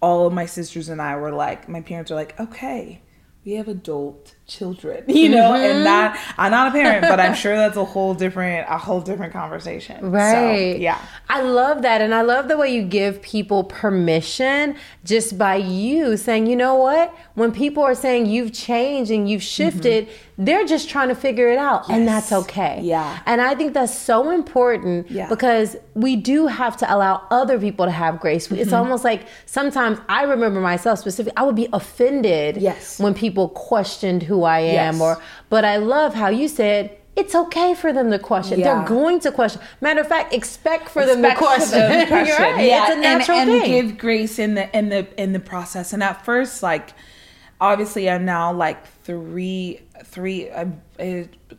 [0.00, 3.02] all of my sisters and I were like, my parents are like, okay,
[3.44, 5.76] we have adult children you know mm-hmm.
[5.76, 9.00] and that i'm not a parent but i'm sure that's a whole different a whole
[9.00, 13.20] different conversation right so, yeah i love that and i love the way you give
[13.20, 19.10] people permission just by you saying you know what when people are saying you've changed
[19.10, 20.44] and you've shifted mm-hmm.
[20.44, 21.98] they're just trying to figure it out yes.
[21.98, 25.28] and that's okay yeah and i think that's so important yeah.
[25.28, 28.56] because we do have to allow other people to have grace mm-hmm.
[28.56, 33.50] it's almost like sometimes i remember myself specifically i would be offended yes when people
[33.50, 35.00] questioned who I am yes.
[35.00, 38.60] or but I love how you said it's okay for them to question.
[38.60, 38.76] Yeah.
[38.76, 39.60] They're going to question.
[39.80, 41.78] Matter of fact, expect for expect them to question.
[41.80, 42.42] Them to question.
[42.42, 42.64] right.
[42.64, 43.88] Yeah, it's a natural and, and thing.
[43.88, 45.92] give grace in the in the in the process.
[45.92, 46.90] And at first, like
[47.60, 50.66] obviously, I'm now like three three uh,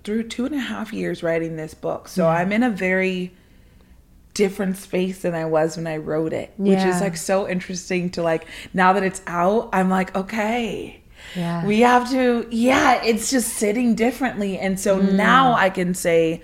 [0.03, 2.29] through two and a half years writing this book, so yeah.
[2.29, 3.33] I'm in a very
[4.33, 6.75] different space than I was when I wrote it, yeah.
[6.75, 11.01] which is like so interesting to like now that it's out, I'm like, okay,
[11.35, 11.65] yeah.
[11.65, 14.57] We have to, yeah, it's just sitting differently.
[14.57, 15.13] And so mm.
[15.13, 16.41] now I can say,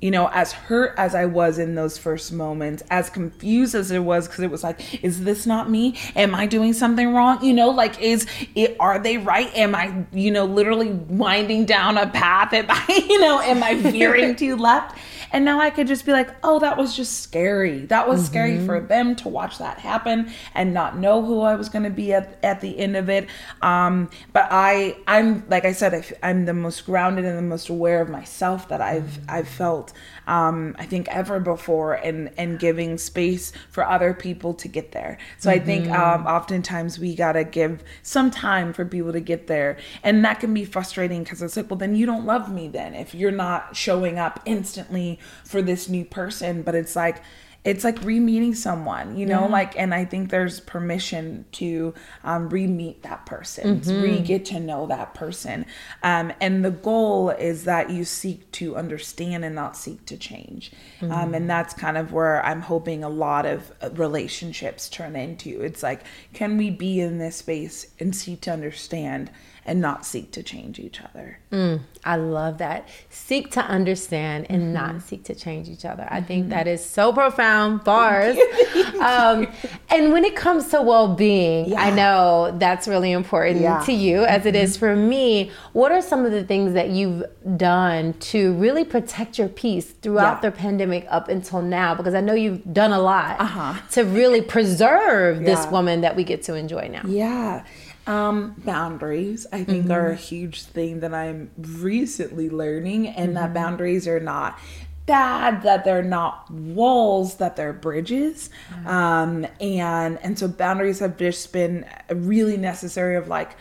[0.00, 4.00] you know, as hurt as I was in those first moments, as confused as it
[4.00, 5.96] was, because it was like, is this not me?
[6.14, 7.42] Am I doing something wrong?
[7.42, 9.54] You know, like, is it, are they right?
[9.56, 12.52] Am I, you know, literally winding down a path?
[12.52, 14.98] Am I, you know, am I veering to left?
[15.32, 17.86] And now I could just be like, oh, that was just scary.
[17.86, 18.26] That was mm-hmm.
[18.26, 21.90] scary for them to watch that happen and not know who I was going to
[21.90, 23.28] be at, at the end of it.
[23.62, 27.68] Um, but I, I'm, like I said, I, am the most grounded and the most
[27.68, 29.30] aware of myself that I've, mm-hmm.
[29.30, 29.92] I've felt
[30.26, 35.18] um, I think ever before and and giving space for other people to get there.
[35.38, 35.60] So mm-hmm.
[35.60, 36.26] I think mm-hmm.
[36.26, 40.52] um, oftentimes we gotta give some time for people to get there, and that can
[40.52, 43.76] be frustrating because it's like, well, then you don't love me then if you're not
[43.76, 46.62] showing up instantly for this new person.
[46.62, 47.22] But it's like
[47.66, 49.46] it's like re-meeting someone you know yeah.
[49.48, 54.02] like and i think there's permission to um, re-meet that person mm-hmm.
[54.02, 55.66] re-get to know that person
[56.02, 60.70] um, and the goal is that you seek to understand and not seek to change
[61.00, 61.12] mm-hmm.
[61.12, 65.60] um, and that's kind of where i'm hoping a lot of uh, relationships turn into
[65.60, 66.02] it's like
[66.32, 69.28] can we be in this space and seek to understand
[69.66, 71.38] and not seek to change each other.
[71.50, 72.88] Mm, I love that.
[73.10, 74.72] Seek to understand and mm-hmm.
[74.72, 76.06] not seek to change each other.
[76.10, 76.50] I think mm-hmm.
[76.50, 77.84] that is so profound.
[77.84, 78.36] Bars.
[79.00, 79.48] um,
[79.90, 81.80] and when it comes to well being, yeah.
[81.80, 83.80] I know that's really important yeah.
[83.80, 84.48] to you as mm-hmm.
[84.48, 85.50] it is for me.
[85.72, 87.24] What are some of the things that you've
[87.56, 90.50] done to really protect your peace throughout yeah.
[90.50, 91.94] the pandemic up until now?
[91.94, 93.80] Because I know you've done a lot uh-huh.
[93.92, 97.02] to really preserve this woman that we get to enjoy now.
[97.06, 97.64] Yeah.
[98.06, 99.92] Um, boundaries, I think, mm-hmm.
[99.92, 103.34] are a huge thing that I'm recently learning, and mm-hmm.
[103.34, 104.58] that boundaries are not
[105.06, 108.50] bad, that they're not walls, that they're bridges.
[108.70, 108.86] Mm-hmm.
[108.88, 113.56] Um, and and so boundaries have just been really necessary of like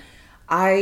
[0.47, 0.75] I,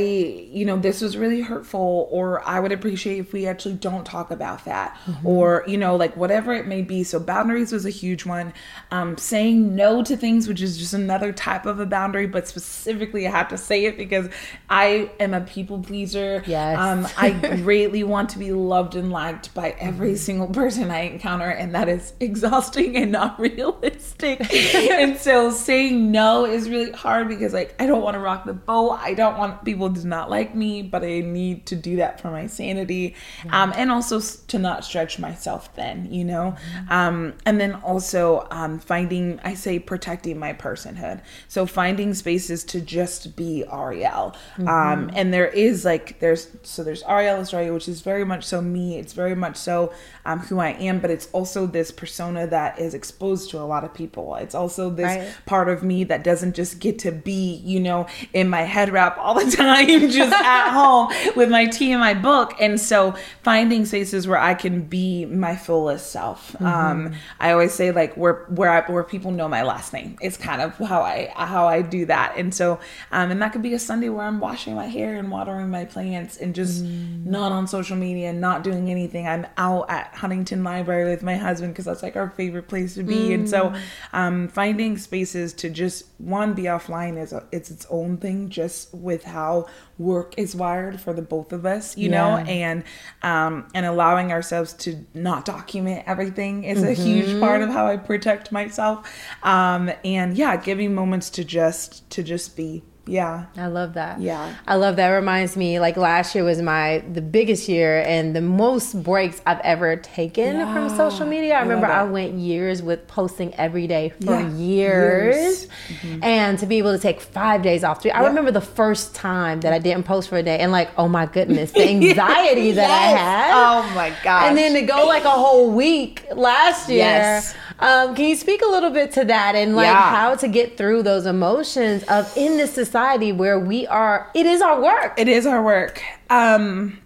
[0.52, 4.30] you know, this was really hurtful, or I would appreciate if we actually don't talk
[4.30, 5.26] about that, mm-hmm.
[5.26, 7.06] or, you know, like whatever it may be.
[7.06, 8.54] So, boundaries was a huge one.
[8.93, 13.27] Um, saying no to things, which is just another type of a boundary, but specifically,
[13.27, 14.29] I have to say it because
[14.69, 16.43] I am a people pleaser.
[16.45, 16.77] Yes.
[16.77, 17.32] Um, I
[17.63, 20.17] greatly want to be loved and liked by every mm-hmm.
[20.17, 24.53] single person I encounter, and that is exhausting and not realistic.
[24.91, 28.53] and so, saying no is really hard because, like, I don't want to rock the
[28.53, 28.99] boat.
[29.01, 32.29] I don't want people to not like me, but I need to do that for
[32.29, 33.15] my sanity,
[33.49, 36.56] um, and also to not stretch myself thin, you know.
[36.75, 36.93] Mm-hmm.
[36.93, 41.22] Um, and then also um, finding, I say, protecting my personhood.
[41.48, 44.36] So finding spaces to just be Arielle.
[44.58, 45.10] Um, mm-hmm.
[45.13, 48.98] and there is like there's so there's Arielle Estoria, which is very much so me.
[48.98, 49.93] It's very much so
[50.26, 53.84] um, who I am, but it's also this persona that is exposed to a lot
[53.84, 54.36] of people.
[54.36, 55.34] It's also this right.
[55.46, 59.17] part of me that doesn't just get to be, you know, in my head wrap
[59.17, 62.54] all the the time just at home with my tea and my book.
[62.60, 66.54] And so finding spaces where I can be my fullest self.
[66.54, 66.65] Mm-hmm.
[66.65, 70.18] Um, I always say like where where I, where people know my last name.
[70.22, 72.36] It's kind of how I how I do that.
[72.38, 72.80] And so
[73.12, 75.86] um, and that could be a Sunday where I'm washing my hair and watering my
[75.86, 77.26] plants and just mm.
[77.26, 79.28] not on social media, and not doing anything.
[79.28, 83.04] I'm out at Huntington Library with my husband because that's like our favorite place to
[83.04, 83.30] be.
[83.30, 83.34] Mm.
[83.34, 83.80] And so mm.
[84.14, 88.94] um, finding spaces to just one be offline is a, it's its own thing just
[88.94, 92.18] with how work is wired for the both of us, you yeah.
[92.18, 92.84] know, and
[93.22, 96.88] um, and allowing ourselves to not document everything is mm-hmm.
[96.88, 99.10] a huge part of how I protect myself.
[99.43, 104.56] Um, and yeah, giving moments to just to just be yeah i love that yeah
[104.65, 108.34] i love that it reminds me like last year was my the biggest year and
[108.34, 110.73] the most breaks i've ever taken yeah.
[110.73, 114.49] from social media i, I remember i went years with posting every day for yeah.
[114.52, 115.67] years, years.
[115.89, 116.23] Mm-hmm.
[116.23, 119.73] and to be able to take five days off i remember the first time that
[119.73, 122.89] i didn't post for a day and like oh my goodness the anxiety that yes.
[122.89, 126.99] i had oh my god and then to go like a whole week last year
[126.99, 127.54] yes.
[127.84, 130.10] Um, can you speak a little bit to that and like yeah.
[130.15, 134.62] how to get through those emotions of in this society where we are it is
[134.62, 135.19] our work.
[135.19, 136.02] It is our work.
[136.30, 137.00] Um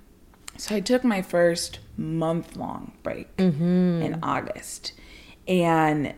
[0.55, 4.01] so i took my first month long break mm-hmm.
[4.03, 4.93] in august.
[5.47, 6.13] And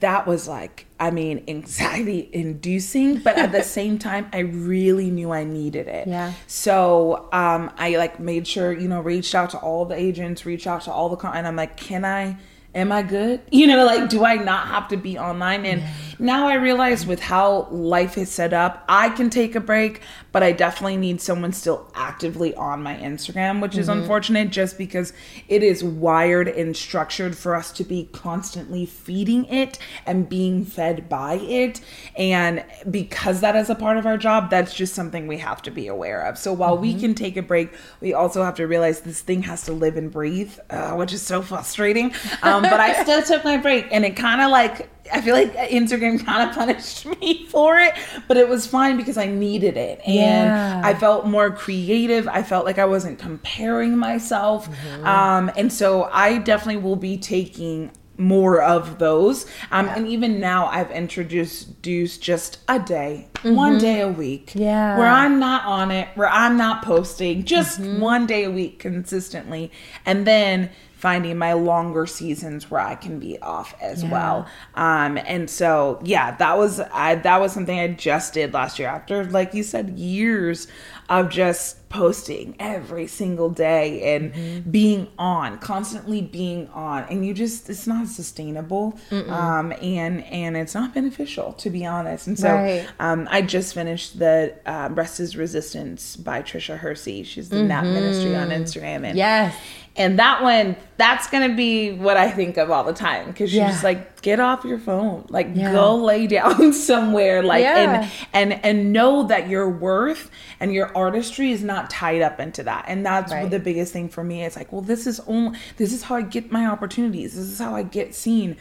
[0.00, 5.30] that was like i mean anxiety inducing but at the same time i really knew
[5.30, 6.08] i needed it.
[6.08, 6.32] Yeah.
[6.48, 10.66] So um i like made sure you know reached out to all the agents reached
[10.66, 12.36] out to all the con- and i'm like can i
[12.74, 13.40] am I good?
[13.60, 15.66] You know, like, do I not have to be online?
[15.66, 15.90] And yeah.
[16.18, 20.00] now I realize with how life is set up, I can take a break,
[20.32, 23.80] but I definitely need someone still actively on my Instagram, which mm-hmm.
[23.80, 25.12] is unfortunate just because
[25.48, 31.06] it is wired and structured for us to be constantly feeding it and being fed
[31.08, 31.82] by it.
[32.16, 35.70] And because that is a part of our job, that's just something we have to
[35.70, 36.38] be aware of.
[36.38, 36.82] So while mm-hmm.
[36.82, 39.98] we can take a break, we also have to realize this thing has to live
[39.98, 42.14] and breathe, uh, which is so frustrating.
[42.42, 45.54] Um, but I still took my break, and it kind of like I feel like
[45.54, 47.94] Instagram kind of punished me for it,
[48.28, 50.00] but it was fine because I needed it.
[50.06, 50.80] And yeah.
[50.84, 52.28] I felt more creative.
[52.28, 54.68] I felt like I wasn't comparing myself.
[54.68, 55.06] Mm-hmm.
[55.06, 59.46] Um, and so I definitely will be taking more of those.
[59.70, 59.96] Um, yeah.
[59.96, 63.54] And even now, I've introduced just a day, mm-hmm.
[63.56, 67.80] one day a week, yeah, where I'm not on it, where I'm not posting, just
[67.80, 67.98] mm-hmm.
[67.98, 69.72] one day a week consistently,
[70.04, 70.70] and then
[71.00, 74.10] finding my longer seasons where I can be off as yeah.
[74.10, 74.46] well.
[74.74, 78.88] Um, and so yeah, that was I that was something I just did last year
[78.88, 80.68] after like you said years
[81.08, 84.70] of just posting every single day and mm-hmm.
[84.70, 90.72] being on constantly being on and you just it's not sustainable um, and and it's
[90.72, 92.86] not beneficial to be honest and so right.
[93.00, 97.66] um, i just finished the uh, rest is resistance by tricia hersey she's the mm-hmm.
[97.66, 99.52] nap ministry on instagram and yes
[100.00, 103.64] and that one that's gonna be what I think of all the time because you're
[103.64, 103.70] Yeah.
[103.70, 105.72] just like, get off your phone, like Yeah.
[105.72, 108.02] go lay down somewhere, like Yeah.
[108.02, 108.10] and
[108.52, 112.86] and and know that your worth and your artistry is not tied up into that.
[112.88, 113.48] And that's Right.
[113.50, 114.42] the biggest thing for me.
[114.44, 117.34] It's like, well, this is only this is how I get my opportunities.
[117.36, 118.56] This is how I get seen.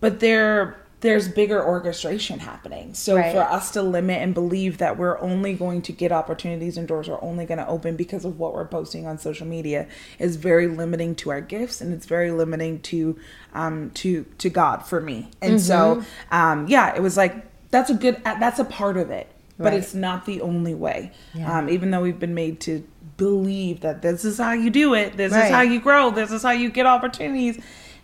[0.00, 2.94] But there there's bigger orchestration happening.
[2.94, 3.30] So Right.
[3.30, 7.10] for us to limit and believe that we're only going to get opportunities and doors
[7.10, 9.86] are only going to open because of what we're posting on social media
[10.18, 13.18] is very limiting to our gifts and it's very limiting to
[13.52, 15.28] um to to God for me.
[15.42, 16.34] And so Mm-hmm.
[16.34, 17.34] um yeah, it was like
[17.70, 19.26] that's a good that's a part of it.
[19.58, 19.74] But Right.
[19.74, 21.12] it's not the only way.
[21.34, 21.58] Yeah.
[21.58, 22.82] Um even though we've been made to
[23.18, 25.44] believe that this is how you do it, this Right.
[25.44, 27.58] is how you grow, this is how you get opportunities.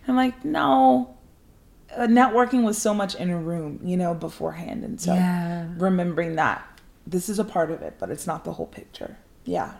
[0.07, 1.15] I'm like, no,
[1.99, 4.83] networking was so much in a room, you know, beforehand.
[4.83, 5.65] And so Yeah.
[5.77, 6.61] remembering that
[7.05, 9.17] this is a part of it, but it's not the whole picture.
[9.45, 9.71] Yeah.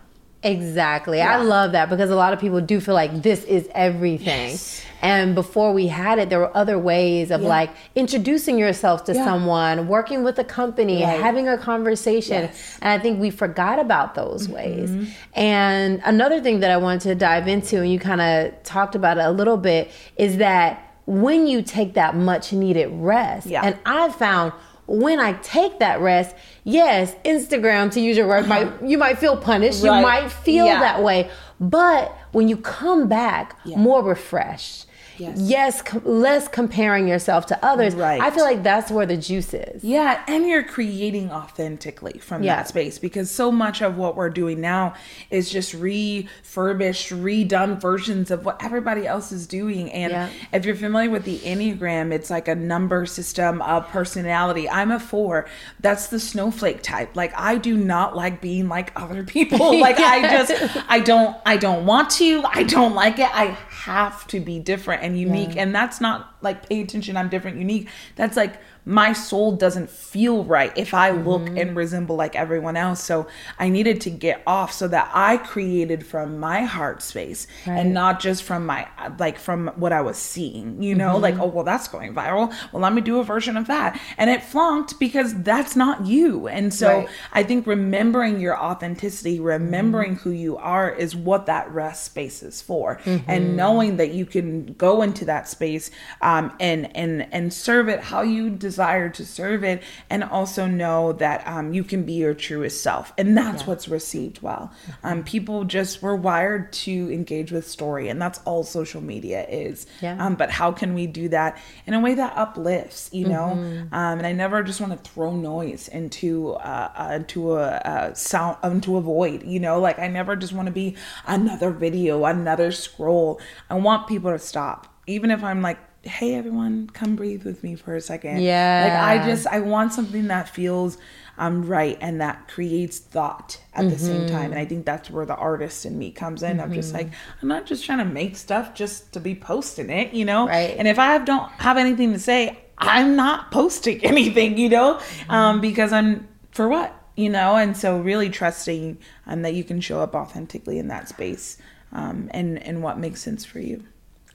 [0.43, 1.21] Exactly.
[1.21, 4.49] I love that because a lot of people do feel like this is everything.
[4.49, 4.83] Yes.
[5.03, 7.47] And before we had it, there were other ways of Yeah.
[7.47, 9.23] like introducing yourself to Yeah.
[9.23, 11.21] someone, working with a company, Right.
[11.21, 12.45] having a conversation.
[12.45, 12.55] Yes.
[12.55, 12.79] Mm-hmm.
[12.85, 14.91] And I think we forgot about those ways.
[15.35, 19.17] And another thing that I wanted to dive into, and you kind of talked about
[19.19, 23.61] it a little bit, is that when you take that much needed rest, Yeah.
[23.63, 24.53] and I've found
[24.87, 29.37] when I take that rest, yes, Instagram to use your word, might you might feel
[29.37, 29.97] punished, Right.
[29.97, 30.79] you might feel Yeah.
[30.79, 31.29] that way,
[31.59, 33.77] but when you come back Yeah.
[33.77, 34.85] more refreshed,
[35.17, 35.37] Yes.
[35.39, 37.93] yes, com- less comparing yourself to others.
[37.95, 38.19] Right.
[38.21, 39.83] I feel like that's where the juice is.
[39.83, 42.55] Yeah, and you're creating authentically from Yeah.
[42.57, 44.93] that space because so much of what we're doing now
[45.29, 49.91] is just refurbished, redone versions of what everybody else is doing.
[49.91, 50.29] And Yeah.
[50.51, 54.69] if you're familiar with the Enneagram, it's like a number system of personality.
[54.69, 55.45] I'm a four.
[55.79, 57.15] That's the snowflake type.
[57.15, 59.71] Like I do not like being like other people.
[59.81, 62.43] Like I just I don't I don't want to.
[62.45, 63.29] I don't like it.
[63.33, 65.57] I have to be different and unique.
[65.57, 67.87] And that's not like pay attention, I'm different, unique.
[68.15, 71.77] That's like my soul doesn't feel right if I look and mm-hmm.
[71.77, 73.03] resemble like everyone else.
[73.03, 73.27] So
[73.59, 77.79] I needed to get off so that I created from my heart space Right.
[77.79, 78.87] and not just from my
[79.19, 81.43] like from what I was seeing, you know, like, mm-hmm.
[81.43, 82.53] oh well that's going viral.
[82.71, 83.99] Well, let me do a version of that.
[84.17, 86.47] And it flunked because that's not you.
[86.47, 87.09] And so Right.
[87.33, 90.29] I think remembering your authenticity, remembering mm-hmm.
[90.29, 92.99] who you are is what that rest space is for.
[93.27, 97.99] And knowing that you can go into that space um, and and and serve it
[97.99, 102.33] how you desire to serve it and also know that um, you can be your
[102.33, 103.13] truest self.
[103.17, 104.71] And that's what's received well.
[105.03, 109.85] Um, people just were wired to engage with story and that's all social media is.
[110.01, 110.23] Yeah.
[110.23, 113.93] Um, but how can we do that in a way that uplifts you know Mm-hmm.
[113.93, 118.15] um, and i never just want to throw noise into uh, uh into a, a
[118.15, 120.95] sound into a void you know like i never just want to be
[121.25, 126.89] another video another scroll i want people to stop even if i'm like hey everyone
[126.93, 128.41] come breathe with me for a second.
[128.41, 128.81] Yeah.
[128.83, 130.97] like i just i want something that feels
[131.37, 134.35] um right and that creates thought at the same Mm-hmm.
[134.35, 134.51] time.
[134.51, 136.59] And i think that's where the artist in me comes in.
[136.59, 137.09] I'm just like
[137.41, 140.47] i'm not just trying to make stuff just to be posting it you know?
[140.47, 140.75] Right.
[140.77, 144.99] and if i have, don't have anything to say i'm not posting anything you know?
[145.29, 147.57] Um because i'm for what you know?
[147.57, 148.97] And so really trusting
[149.27, 151.57] um that you can show up authentically in that space
[151.91, 153.83] um and and what makes sense for you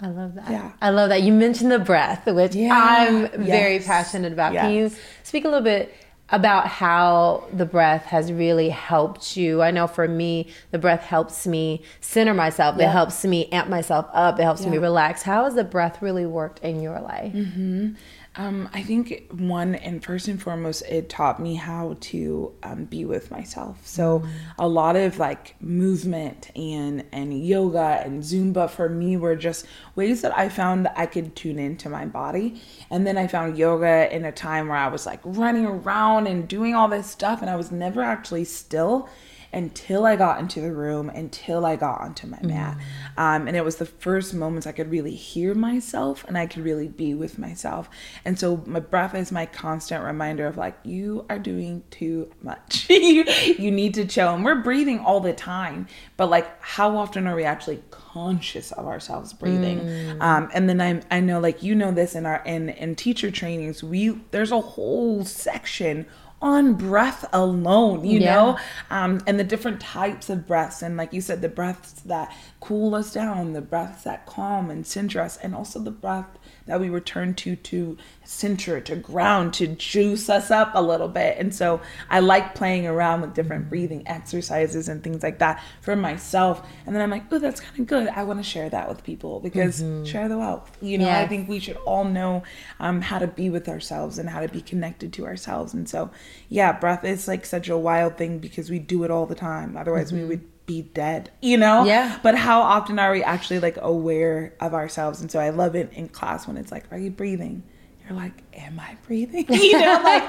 [0.01, 0.51] I love that.
[0.51, 0.73] Yeah.
[0.83, 1.23] I love that.
[1.23, 2.75] You mentioned the breath, which Yeah.
[2.75, 4.53] I'm very passionate about.
[4.53, 4.91] Can you
[5.23, 5.95] speak a little bit
[6.31, 9.63] about how the breath has really helped you?
[9.63, 12.79] I know for me, the breath helps me center myself.
[12.79, 14.39] It helps me amp myself up.
[14.39, 15.23] It helps me relax.
[15.23, 17.33] How has the breath really worked in your life?
[17.33, 17.95] Mm-hmm.
[18.39, 23.05] Um, I think one and first and foremost, it taught me how to um, be
[23.05, 23.87] with myself.
[23.87, 24.23] So
[24.59, 30.21] a lot of like movement and and yoga and Zumba for me were just ways
[30.21, 32.61] that I found that I could tune into my body.
[32.91, 36.47] And then I found yoga in a time where I was like running around and
[36.47, 39.09] doing all this stuff, and I was never actually still
[39.53, 42.79] until I got into the room, until I got onto my mat.
[43.17, 46.65] Um, and it was the first moments I could really hear myself and I could
[46.65, 47.89] really be with myself.
[48.25, 52.87] And so my breath is my constant reminder of like, you are doing too much.
[52.91, 54.35] you, you need to chill.
[54.35, 55.87] And we're breathing all the time,
[56.17, 59.81] but like, how often are we actually conscious of ourselves breathing?
[60.21, 63.31] Um, and then I, I know like, you know this in our, in, in teacher
[63.31, 66.07] trainings, we, there's a whole section
[66.43, 68.35] on breath alone, you Yeah.
[68.35, 68.59] know,
[68.91, 70.83] um, and the different types of breaths.
[70.83, 74.87] And like you said, the breaths that cool us down, the breaths that calm and
[74.87, 79.69] center us, and also the breath that we return to to center, to ground, to
[79.69, 81.39] juice us up a little bit.
[81.39, 85.97] And so I like playing around with different breathing exercises and things like that for
[85.97, 86.67] myself.
[86.85, 88.09] And then I'm like, oh, that's kind of good.
[88.09, 90.77] I want to share that with people because share the wealth.
[90.81, 92.43] You know, I think we should all know
[92.81, 95.73] um, how to be with ourselves and how to be connected to ourselves.
[95.75, 96.11] And so,
[96.49, 99.77] yeah, breath is like such a wild thing because we do it all the time.
[99.77, 101.85] Otherwise, we would be dead, you know?
[101.85, 102.19] Yeah.
[102.23, 105.21] But how often are we actually like aware of ourselves?
[105.21, 107.63] And so I love it in class when it's like, are you breathing?
[108.05, 109.47] You're like, am I breathing?
[109.51, 110.23] You know, like,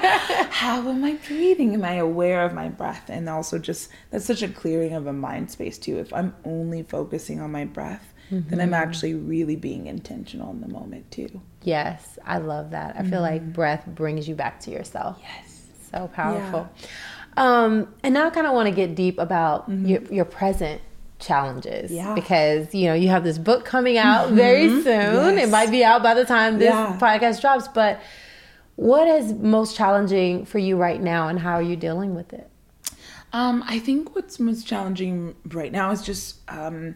[0.50, 1.74] how am I breathing?
[1.74, 3.08] Am I aware of my breath?
[3.08, 5.98] And also, just that's such a clearing of a mind space, too.
[5.98, 8.74] If I'm only focusing on my breath, then I'm mm-hmm.
[8.74, 11.40] actually really being intentional in the moment, too.
[11.62, 12.96] Yes, I love that.
[12.98, 13.52] I feel like mm-hmm.
[13.52, 15.18] breath brings you back to yourself.
[15.22, 15.62] Yes.
[15.92, 16.68] So powerful.
[17.38, 20.80] Um, and now I kind of want to get deep about your, your present
[21.20, 21.90] challenges.
[21.90, 22.14] Yeah.
[22.14, 25.38] because you know you have this book coming out very soon.
[25.38, 26.96] It might be out by the time this Yeah.
[27.00, 28.00] podcast drops but
[28.76, 32.48] what is most challenging for you right now and how are you dealing with it?
[33.32, 36.94] Um, I think what's most challenging right now is just, um,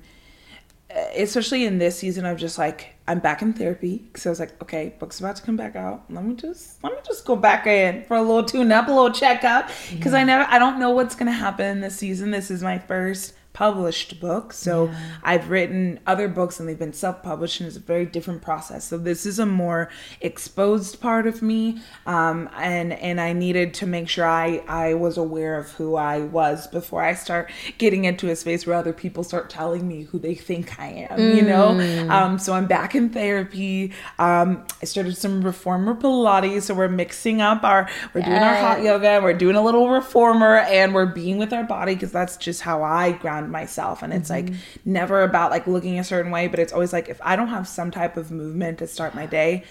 [1.17, 4.61] especially in this season of just like I'm back in therapy because I was like,
[4.63, 6.05] okay, book's about to come back out.
[6.09, 8.91] Let me just let me just go back in for a little tune up, a
[8.91, 12.31] little checkup because I never I don't know what's gonna happen this season.
[12.31, 14.53] This is my first published book.
[14.53, 14.91] So
[15.23, 18.85] I've written other books and they've been self-published and it's a very different process.
[18.85, 19.91] So this is a more
[20.21, 21.81] exposed part of me.
[22.07, 26.21] Um, and and I needed to make sure I, I was aware of who I
[26.21, 30.19] was before I start getting into a space where other people start telling me who
[30.19, 31.79] they think I am, you know?
[32.09, 33.93] Um, so I'm back in therapy.
[34.19, 36.63] Um, I started some reformer Pilates.
[36.63, 40.59] So we're mixing up our, we're doing our hot yoga, we're doing a little reformer
[40.59, 44.03] and we're being with our body because that's just how I ground myself.
[44.03, 44.51] And it's like
[44.85, 47.67] never about like looking a certain way, but it's always like if I don't have
[47.67, 49.65] some type of movement to start my day,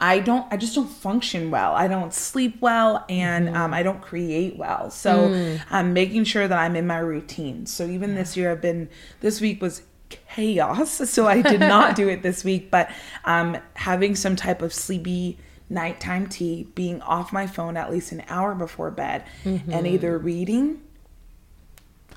[0.00, 1.74] I don't, I just don't function well.
[1.74, 4.90] I don't sleep well and um, I don't create well.
[4.90, 5.28] So
[5.70, 7.66] I'm making sure that I'm in my routine.
[7.66, 8.88] So even this year, I've been,
[9.20, 11.00] this week was chaos.
[11.10, 12.90] So I did not do it this week, but
[13.24, 15.36] um, having some type of sleepy
[15.68, 20.80] nighttime tea, being off my phone at least an hour before bed, and either reading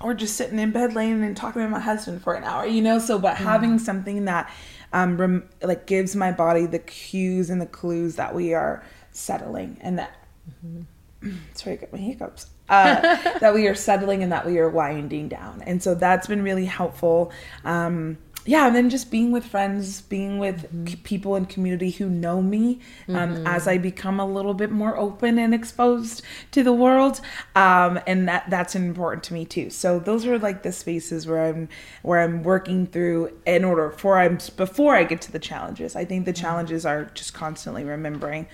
[0.04, 2.82] or just sitting in bed laying and talking to my husband for an hour, you
[2.82, 3.00] know?
[3.00, 4.52] So, but having something that
[4.94, 9.78] um, rem- like gives my body the cues and the clues that we are settling
[9.82, 10.16] and that,
[11.54, 12.48] sorry, I got my hiccups.
[12.70, 13.02] Uh,
[13.40, 15.62] that we are settling and that we are winding down.
[15.66, 17.34] And so that's been really helpful.
[17.66, 22.10] Um, yeah, and then just being with friends, being with c- people in community who
[22.10, 22.80] know me
[23.10, 27.22] um, as I become a little bit more open and exposed to the world,
[27.56, 29.70] um, and that that's important to me too.
[29.70, 31.70] So those are like the spaces where I'm
[32.02, 35.96] where I'm working through in order for I'm before I get to the challenges.
[35.96, 38.48] I think the challenges are just constantly remembering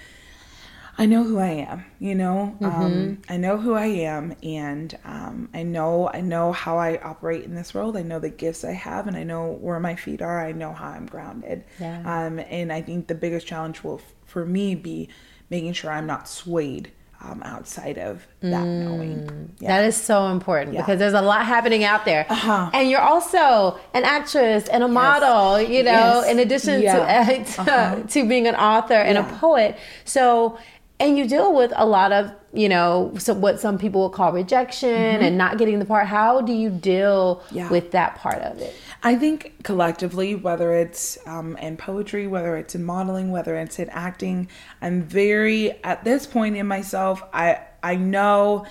[0.99, 2.55] I know who I am, you know.
[2.61, 7.43] Um, I know who I am, and um, I know I know how I operate
[7.43, 7.95] in this world.
[7.95, 10.43] I know the gifts I have, and I know where my feet are.
[10.43, 11.63] I know how I'm grounded.
[11.79, 11.99] Yeah.
[11.99, 15.09] Um, and I think the biggest challenge will, f- for me, be
[15.51, 16.91] making sure I'm not swayed
[17.21, 19.53] um, outside of that knowing.
[19.59, 19.77] Yeah.
[19.81, 20.81] That is so important Yeah.
[20.81, 22.25] because there's a lot happening out there.
[22.29, 22.69] Uh-huh.
[22.73, 25.91] And you're also an actress and a model, you know,
[26.21, 26.29] Yes.
[26.31, 27.23] in addition Yeah.
[27.25, 28.03] to, to, Uh-huh.
[28.07, 29.77] to being an author and a poet.
[30.05, 30.57] So,
[30.99, 34.31] and you deal with a lot of, you know, so what some people would call
[34.31, 36.07] rejection and not getting the part.
[36.07, 37.55] How do you deal Mm-hmm.
[37.57, 37.69] Yeah.
[37.69, 38.75] with that part of it?
[39.03, 43.89] I think collectively, whether it's um, in poetry, whether it's in modeling, whether it's in
[43.89, 44.49] acting,
[44.81, 47.21] I'm very at this point in myself.
[47.31, 48.65] I I know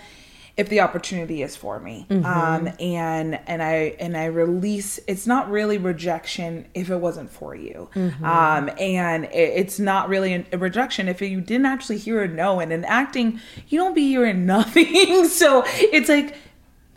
[0.57, 4.99] if the opportunity is for me, um, and and I and I release.
[5.07, 7.89] It's not really rejection if it wasn't for you,
[8.23, 12.61] um, and it, it's not really a rejection if you didn't actually hear a no.
[12.61, 13.39] And in acting,
[13.69, 16.35] you don't be hearing nothing, so it's like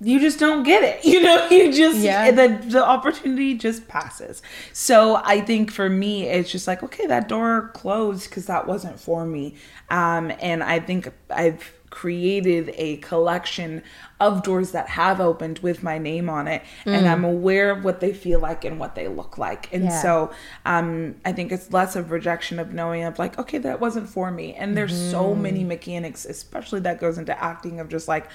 [0.02, 1.04] you just don't get it.
[1.10, 2.32] You know, you just Yeah.
[2.32, 4.42] the the opportunity just passes.
[4.72, 8.98] So I think for me, it's just like okay, that door closed because that wasn't
[9.02, 9.56] for me.
[9.90, 13.84] Um, and I think I've created a collection
[14.22, 18.00] of doors that have opened with my name on it, and I'm aware of what
[18.00, 19.74] they feel like and what they look like.
[19.74, 20.02] And Yeah.
[20.02, 20.32] so
[20.66, 24.32] um, I think it's less of rejection of knowing of like okay, that wasn't for
[24.32, 24.54] me.
[24.54, 28.28] And there's so many mechanics, especially that goes into acting of just like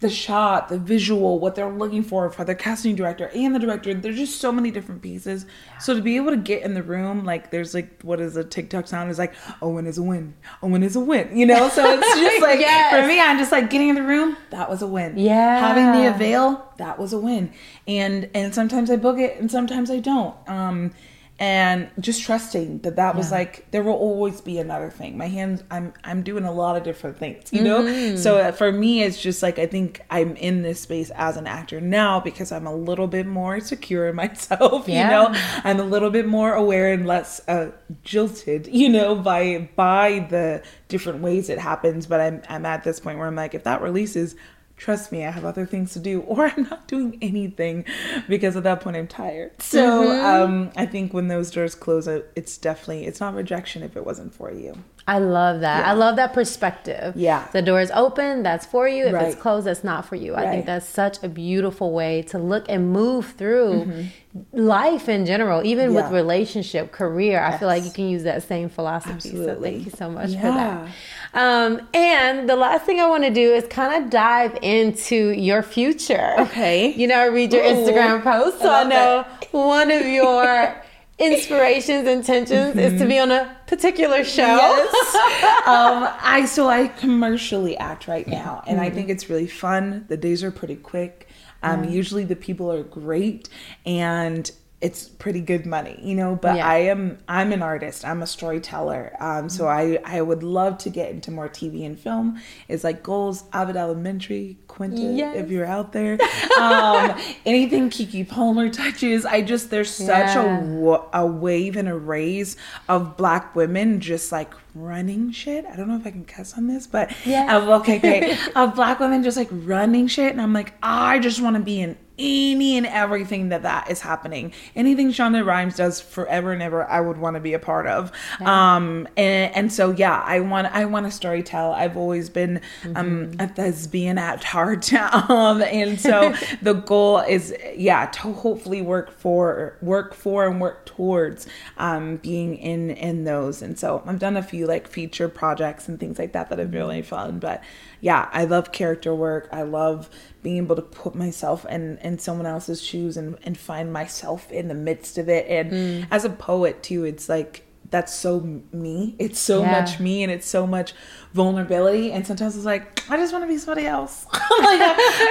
[0.00, 3.92] the shot, the visual, what they're looking for for the casting director and the director.
[3.92, 5.44] There's just so many different pieces.
[5.78, 8.42] So to be able to get in the room, like there's like what is a
[8.42, 10.34] TikTok sound is like, a win is a win.
[10.62, 11.36] A win is a win.
[11.36, 11.68] You know?
[11.68, 12.90] So it's just like Yes.
[12.98, 15.18] for me, I'm just like getting in the room, that was a win.
[15.18, 15.60] Yeah.
[15.60, 17.52] Having the avail, that was a win.
[17.86, 20.34] And and sometimes I book it and sometimes I don't.
[20.48, 20.92] Um
[21.40, 25.16] and just trusting that that was like there will always be another thing.
[25.16, 27.80] My hands i'm i'm doing a lot of different things you know?
[27.82, 28.16] Mm-hmm.
[28.18, 31.46] so uh, for me it's just like i think i'm in this space as an
[31.46, 35.04] actor now because i'm a little bit more secure in myself Yeah.
[35.04, 35.40] you know?
[35.64, 37.70] I'm a little bit more aware and less uh,
[38.04, 42.06] jilted you know by by the different ways it happens.
[42.06, 44.36] But i'm i'm at this point where i'm like if that releases
[44.80, 47.84] trust me i have other things to do or i'm not doing anything
[48.28, 50.42] because at that point i'm tired so Mm-hmm.
[50.42, 54.32] um i think when those doors close it's definitely it's not rejection if it wasn't
[54.34, 54.74] for you
[55.10, 55.86] I love that.
[55.86, 57.16] I love that perspective.
[57.16, 57.48] Yeah.
[57.52, 59.06] The door is open, that's for you.
[59.06, 60.36] If it's closed, that's not for you.
[60.36, 64.06] I think that's such a beautiful way to look and move through
[64.52, 66.14] life in general, even with Mm-hmm.
[66.14, 67.42] Relationship, career.
[67.42, 69.30] I feel like you can use that same philosophy.
[69.30, 69.70] So Absolutely.
[69.72, 70.88] thank you so much for that.
[71.34, 75.62] Um, and the last thing I want to do is kind of dive into your
[75.62, 76.34] future.
[76.38, 76.92] Okay.
[76.94, 77.74] You know, I read your Ooh.
[77.74, 80.82] Instagram posts, so I I know one of your
[81.20, 84.42] inspirations, intentions is to be on a particular show.
[84.42, 85.14] Yes.
[85.66, 90.06] um, I so I commercially act right now, and I think it's really fun.
[90.08, 91.28] The days are pretty quick.
[91.62, 93.48] Um, Usually the people are great,
[93.84, 94.50] and
[94.80, 96.36] it's pretty good money, you know.
[96.40, 96.66] But Yeah.
[96.66, 98.02] I am I'm an artist.
[98.04, 99.14] I'm a storyteller.
[99.20, 102.40] Um, so I I would love to get into more TV and film.
[102.66, 105.36] It's like goals, Abbott Elementary, Quinta, Yes.
[105.36, 106.18] if you're out there.
[106.60, 110.60] Um, anything Keke Palmer touches, I just there's such Yeah.
[110.60, 112.56] a a wave and a raise
[112.88, 115.64] of black women just like running shit.
[115.66, 117.56] I don't know if I can cuss on this, but Yeah.
[117.56, 118.38] of- okay, great.
[118.56, 121.80] of black women just like running shit, and I'm like, I just want to be
[121.80, 124.52] in any and everything that that is happening.
[124.76, 128.12] Anything Shonda Rhimes does forever and ever, I would want to be a part of.
[128.40, 131.72] Um, and and so yeah, I want I want to story tell.
[131.72, 132.60] I've always been
[132.94, 134.92] um a thespian at heart,
[135.30, 140.86] um, and so the goal is yeah to hopefully work for work for and work
[140.86, 141.46] towards
[141.78, 143.62] um being in in those.
[143.62, 146.70] And so I've done a few like feature projects and things like that that have
[146.70, 147.38] been really fun.
[147.38, 147.62] But
[148.00, 149.48] yeah, I love character work.
[149.52, 150.08] I love
[150.42, 154.68] being able to put myself in in someone else's shoes and and find myself in
[154.68, 155.46] the midst of it.
[155.48, 158.40] And as a poet too, it's like that's so
[158.72, 159.16] me.
[159.18, 159.70] It's so Yeah.
[159.72, 160.94] much me and it's so much
[161.34, 162.12] vulnerability.
[162.12, 164.26] And sometimes it's like, I just want to be somebody else.
[164.32, 164.80] like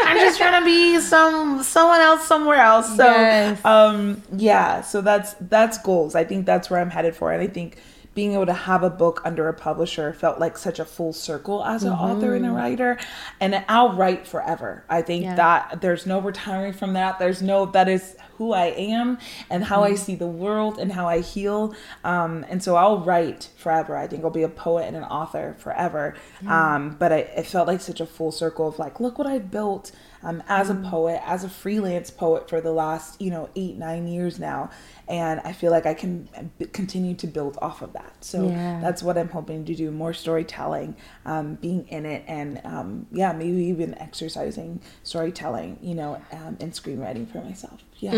[0.05, 2.88] I'm just trying to be some someone else somewhere else.
[2.97, 3.63] So Yes.
[3.65, 6.15] um yeah, so that's that's goals.
[6.15, 7.32] I think that's where I'm headed for.
[7.32, 7.78] And I think
[8.20, 11.63] being able to have a book under a publisher felt like such a full circle
[11.63, 12.97] as an author and a writer.
[13.39, 14.84] And I'll write forever.
[14.89, 15.36] I think Yeah.
[15.36, 17.17] that there's no retiring from that.
[17.17, 18.65] There's no that is who I
[18.97, 21.74] am and how I see the world and how I heal.
[22.03, 23.95] Um, and so I'll write forever.
[23.95, 26.15] I think I'll be a poet and an author forever.
[26.45, 29.49] Um, but I, it felt like such a full circle of like, look what I've
[29.49, 29.93] built
[30.24, 34.07] um, as a poet, as a freelance poet for the last, you know, eight, nine
[34.07, 34.70] years now.
[35.07, 38.13] And I feel like I can b- continue to build off of that.
[38.22, 38.80] So Yeah.
[38.82, 40.95] that's what I'm hoping to do more storytelling,
[41.26, 46.72] um, being in it, and um, yeah, maybe even exercising storytelling, you know, um, and
[46.74, 47.82] screenwriting for myself.
[47.97, 48.11] Yeah.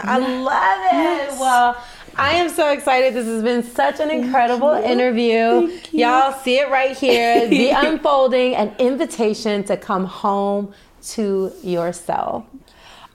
[0.00, 0.96] I love it.
[0.96, 1.40] Yes.
[1.40, 1.76] Well,
[2.16, 3.12] I am so excited.
[3.14, 5.70] This has been such an incredible interview.
[5.92, 7.46] Y'all see it right here.
[7.58, 10.72] The unfolding, an invitation to come home
[11.02, 12.44] to yourself.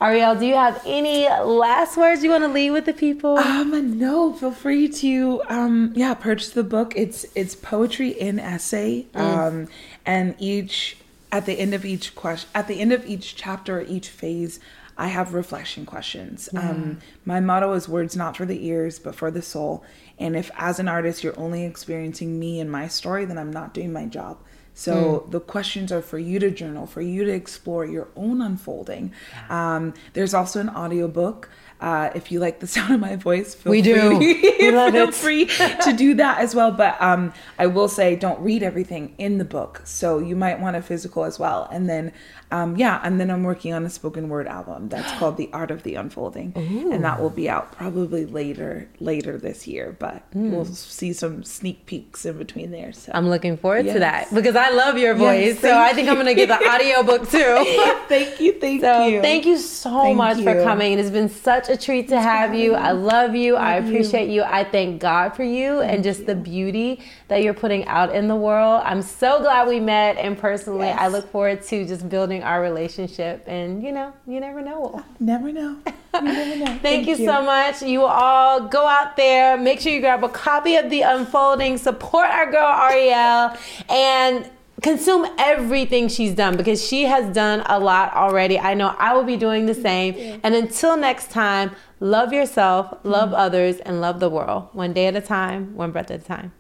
[0.02, 3.38] Arielle, do you have any last words you want to leave with the people?
[3.38, 6.94] Um, no, feel free to um yeah, purchase the book.
[6.98, 9.08] It's it's poetry in essay.
[9.16, 9.68] Um
[10.06, 10.98] and each
[11.32, 14.60] at the end of each question at the end of each chapter, each phase,
[14.98, 16.50] I have reflection questions.
[16.54, 19.86] Um my motto is words not for the ears, but for the soul.
[20.20, 23.74] And if as an artist you're only experiencing me and my story, then I'm not
[23.74, 24.38] doing my job.
[24.74, 29.14] So the questions are for you to journal, for you to explore your own unfolding.
[29.50, 31.50] Um, there's also an audiobook.
[31.84, 34.16] Uh, if you like the sound of my voice, feel We do.
[34.18, 35.14] free, We love feel it.
[35.14, 36.72] free to do that as well.
[36.72, 39.82] But um, I will say, don't read everything in the book.
[39.84, 41.68] So you might want a physical as well.
[41.72, 42.14] And then,
[42.52, 45.72] um, yeah, and then I'm working on a spoken word album that's called The Art
[45.72, 49.94] of the Unfolding, and that will be out probably later later this year.
[50.00, 52.94] But we'll see some sneak peeks in between there.
[52.94, 55.56] So I'm looking forward to that because I love your voice.
[55.56, 58.04] so thank I think I'm going to get the audiobook too.
[58.08, 60.94] thank you, thank So you, thank you so Thank much for coming.
[60.94, 62.76] It has been such a treat to have you.
[62.76, 63.56] I love you.
[63.56, 64.44] I appreciate you.
[64.44, 68.36] I thank God for you and just the beauty that you're putting out in the
[68.36, 68.82] world.
[68.86, 73.44] I'm so glad we met and personally I look forward to just building our relationship
[73.48, 75.04] and you know, you never know.
[75.20, 75.78] Never know.
[76.14, 76.78] You never know.
[76.82, 77.82] Thank, you, so much.
[77.82, 82.30] You all go out there, make sure you grab a copy of The Unfolding, support
[82.30, 83.58] our girl Arielle,
[83.90, 84.50] and
[84.84, 88.60] consume everything she's done because she has done a lot already.
[88.60, 90.40] I know I will be doing the same.
[90.44, 93.36] And until next time, love yourself, love mm-hmm.
[93.36, 94.68] others, and love the world.
[94.74, 96.52] One day at a time, one breath at a time.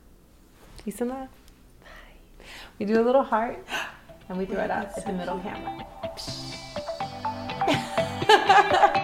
[0.83, 1.27] Peace and love.
[1.81, 2.45] Bye.
[2.79, 3.63] We do a little heart
[4.29, 5.85] and we throw it out at the middle camera.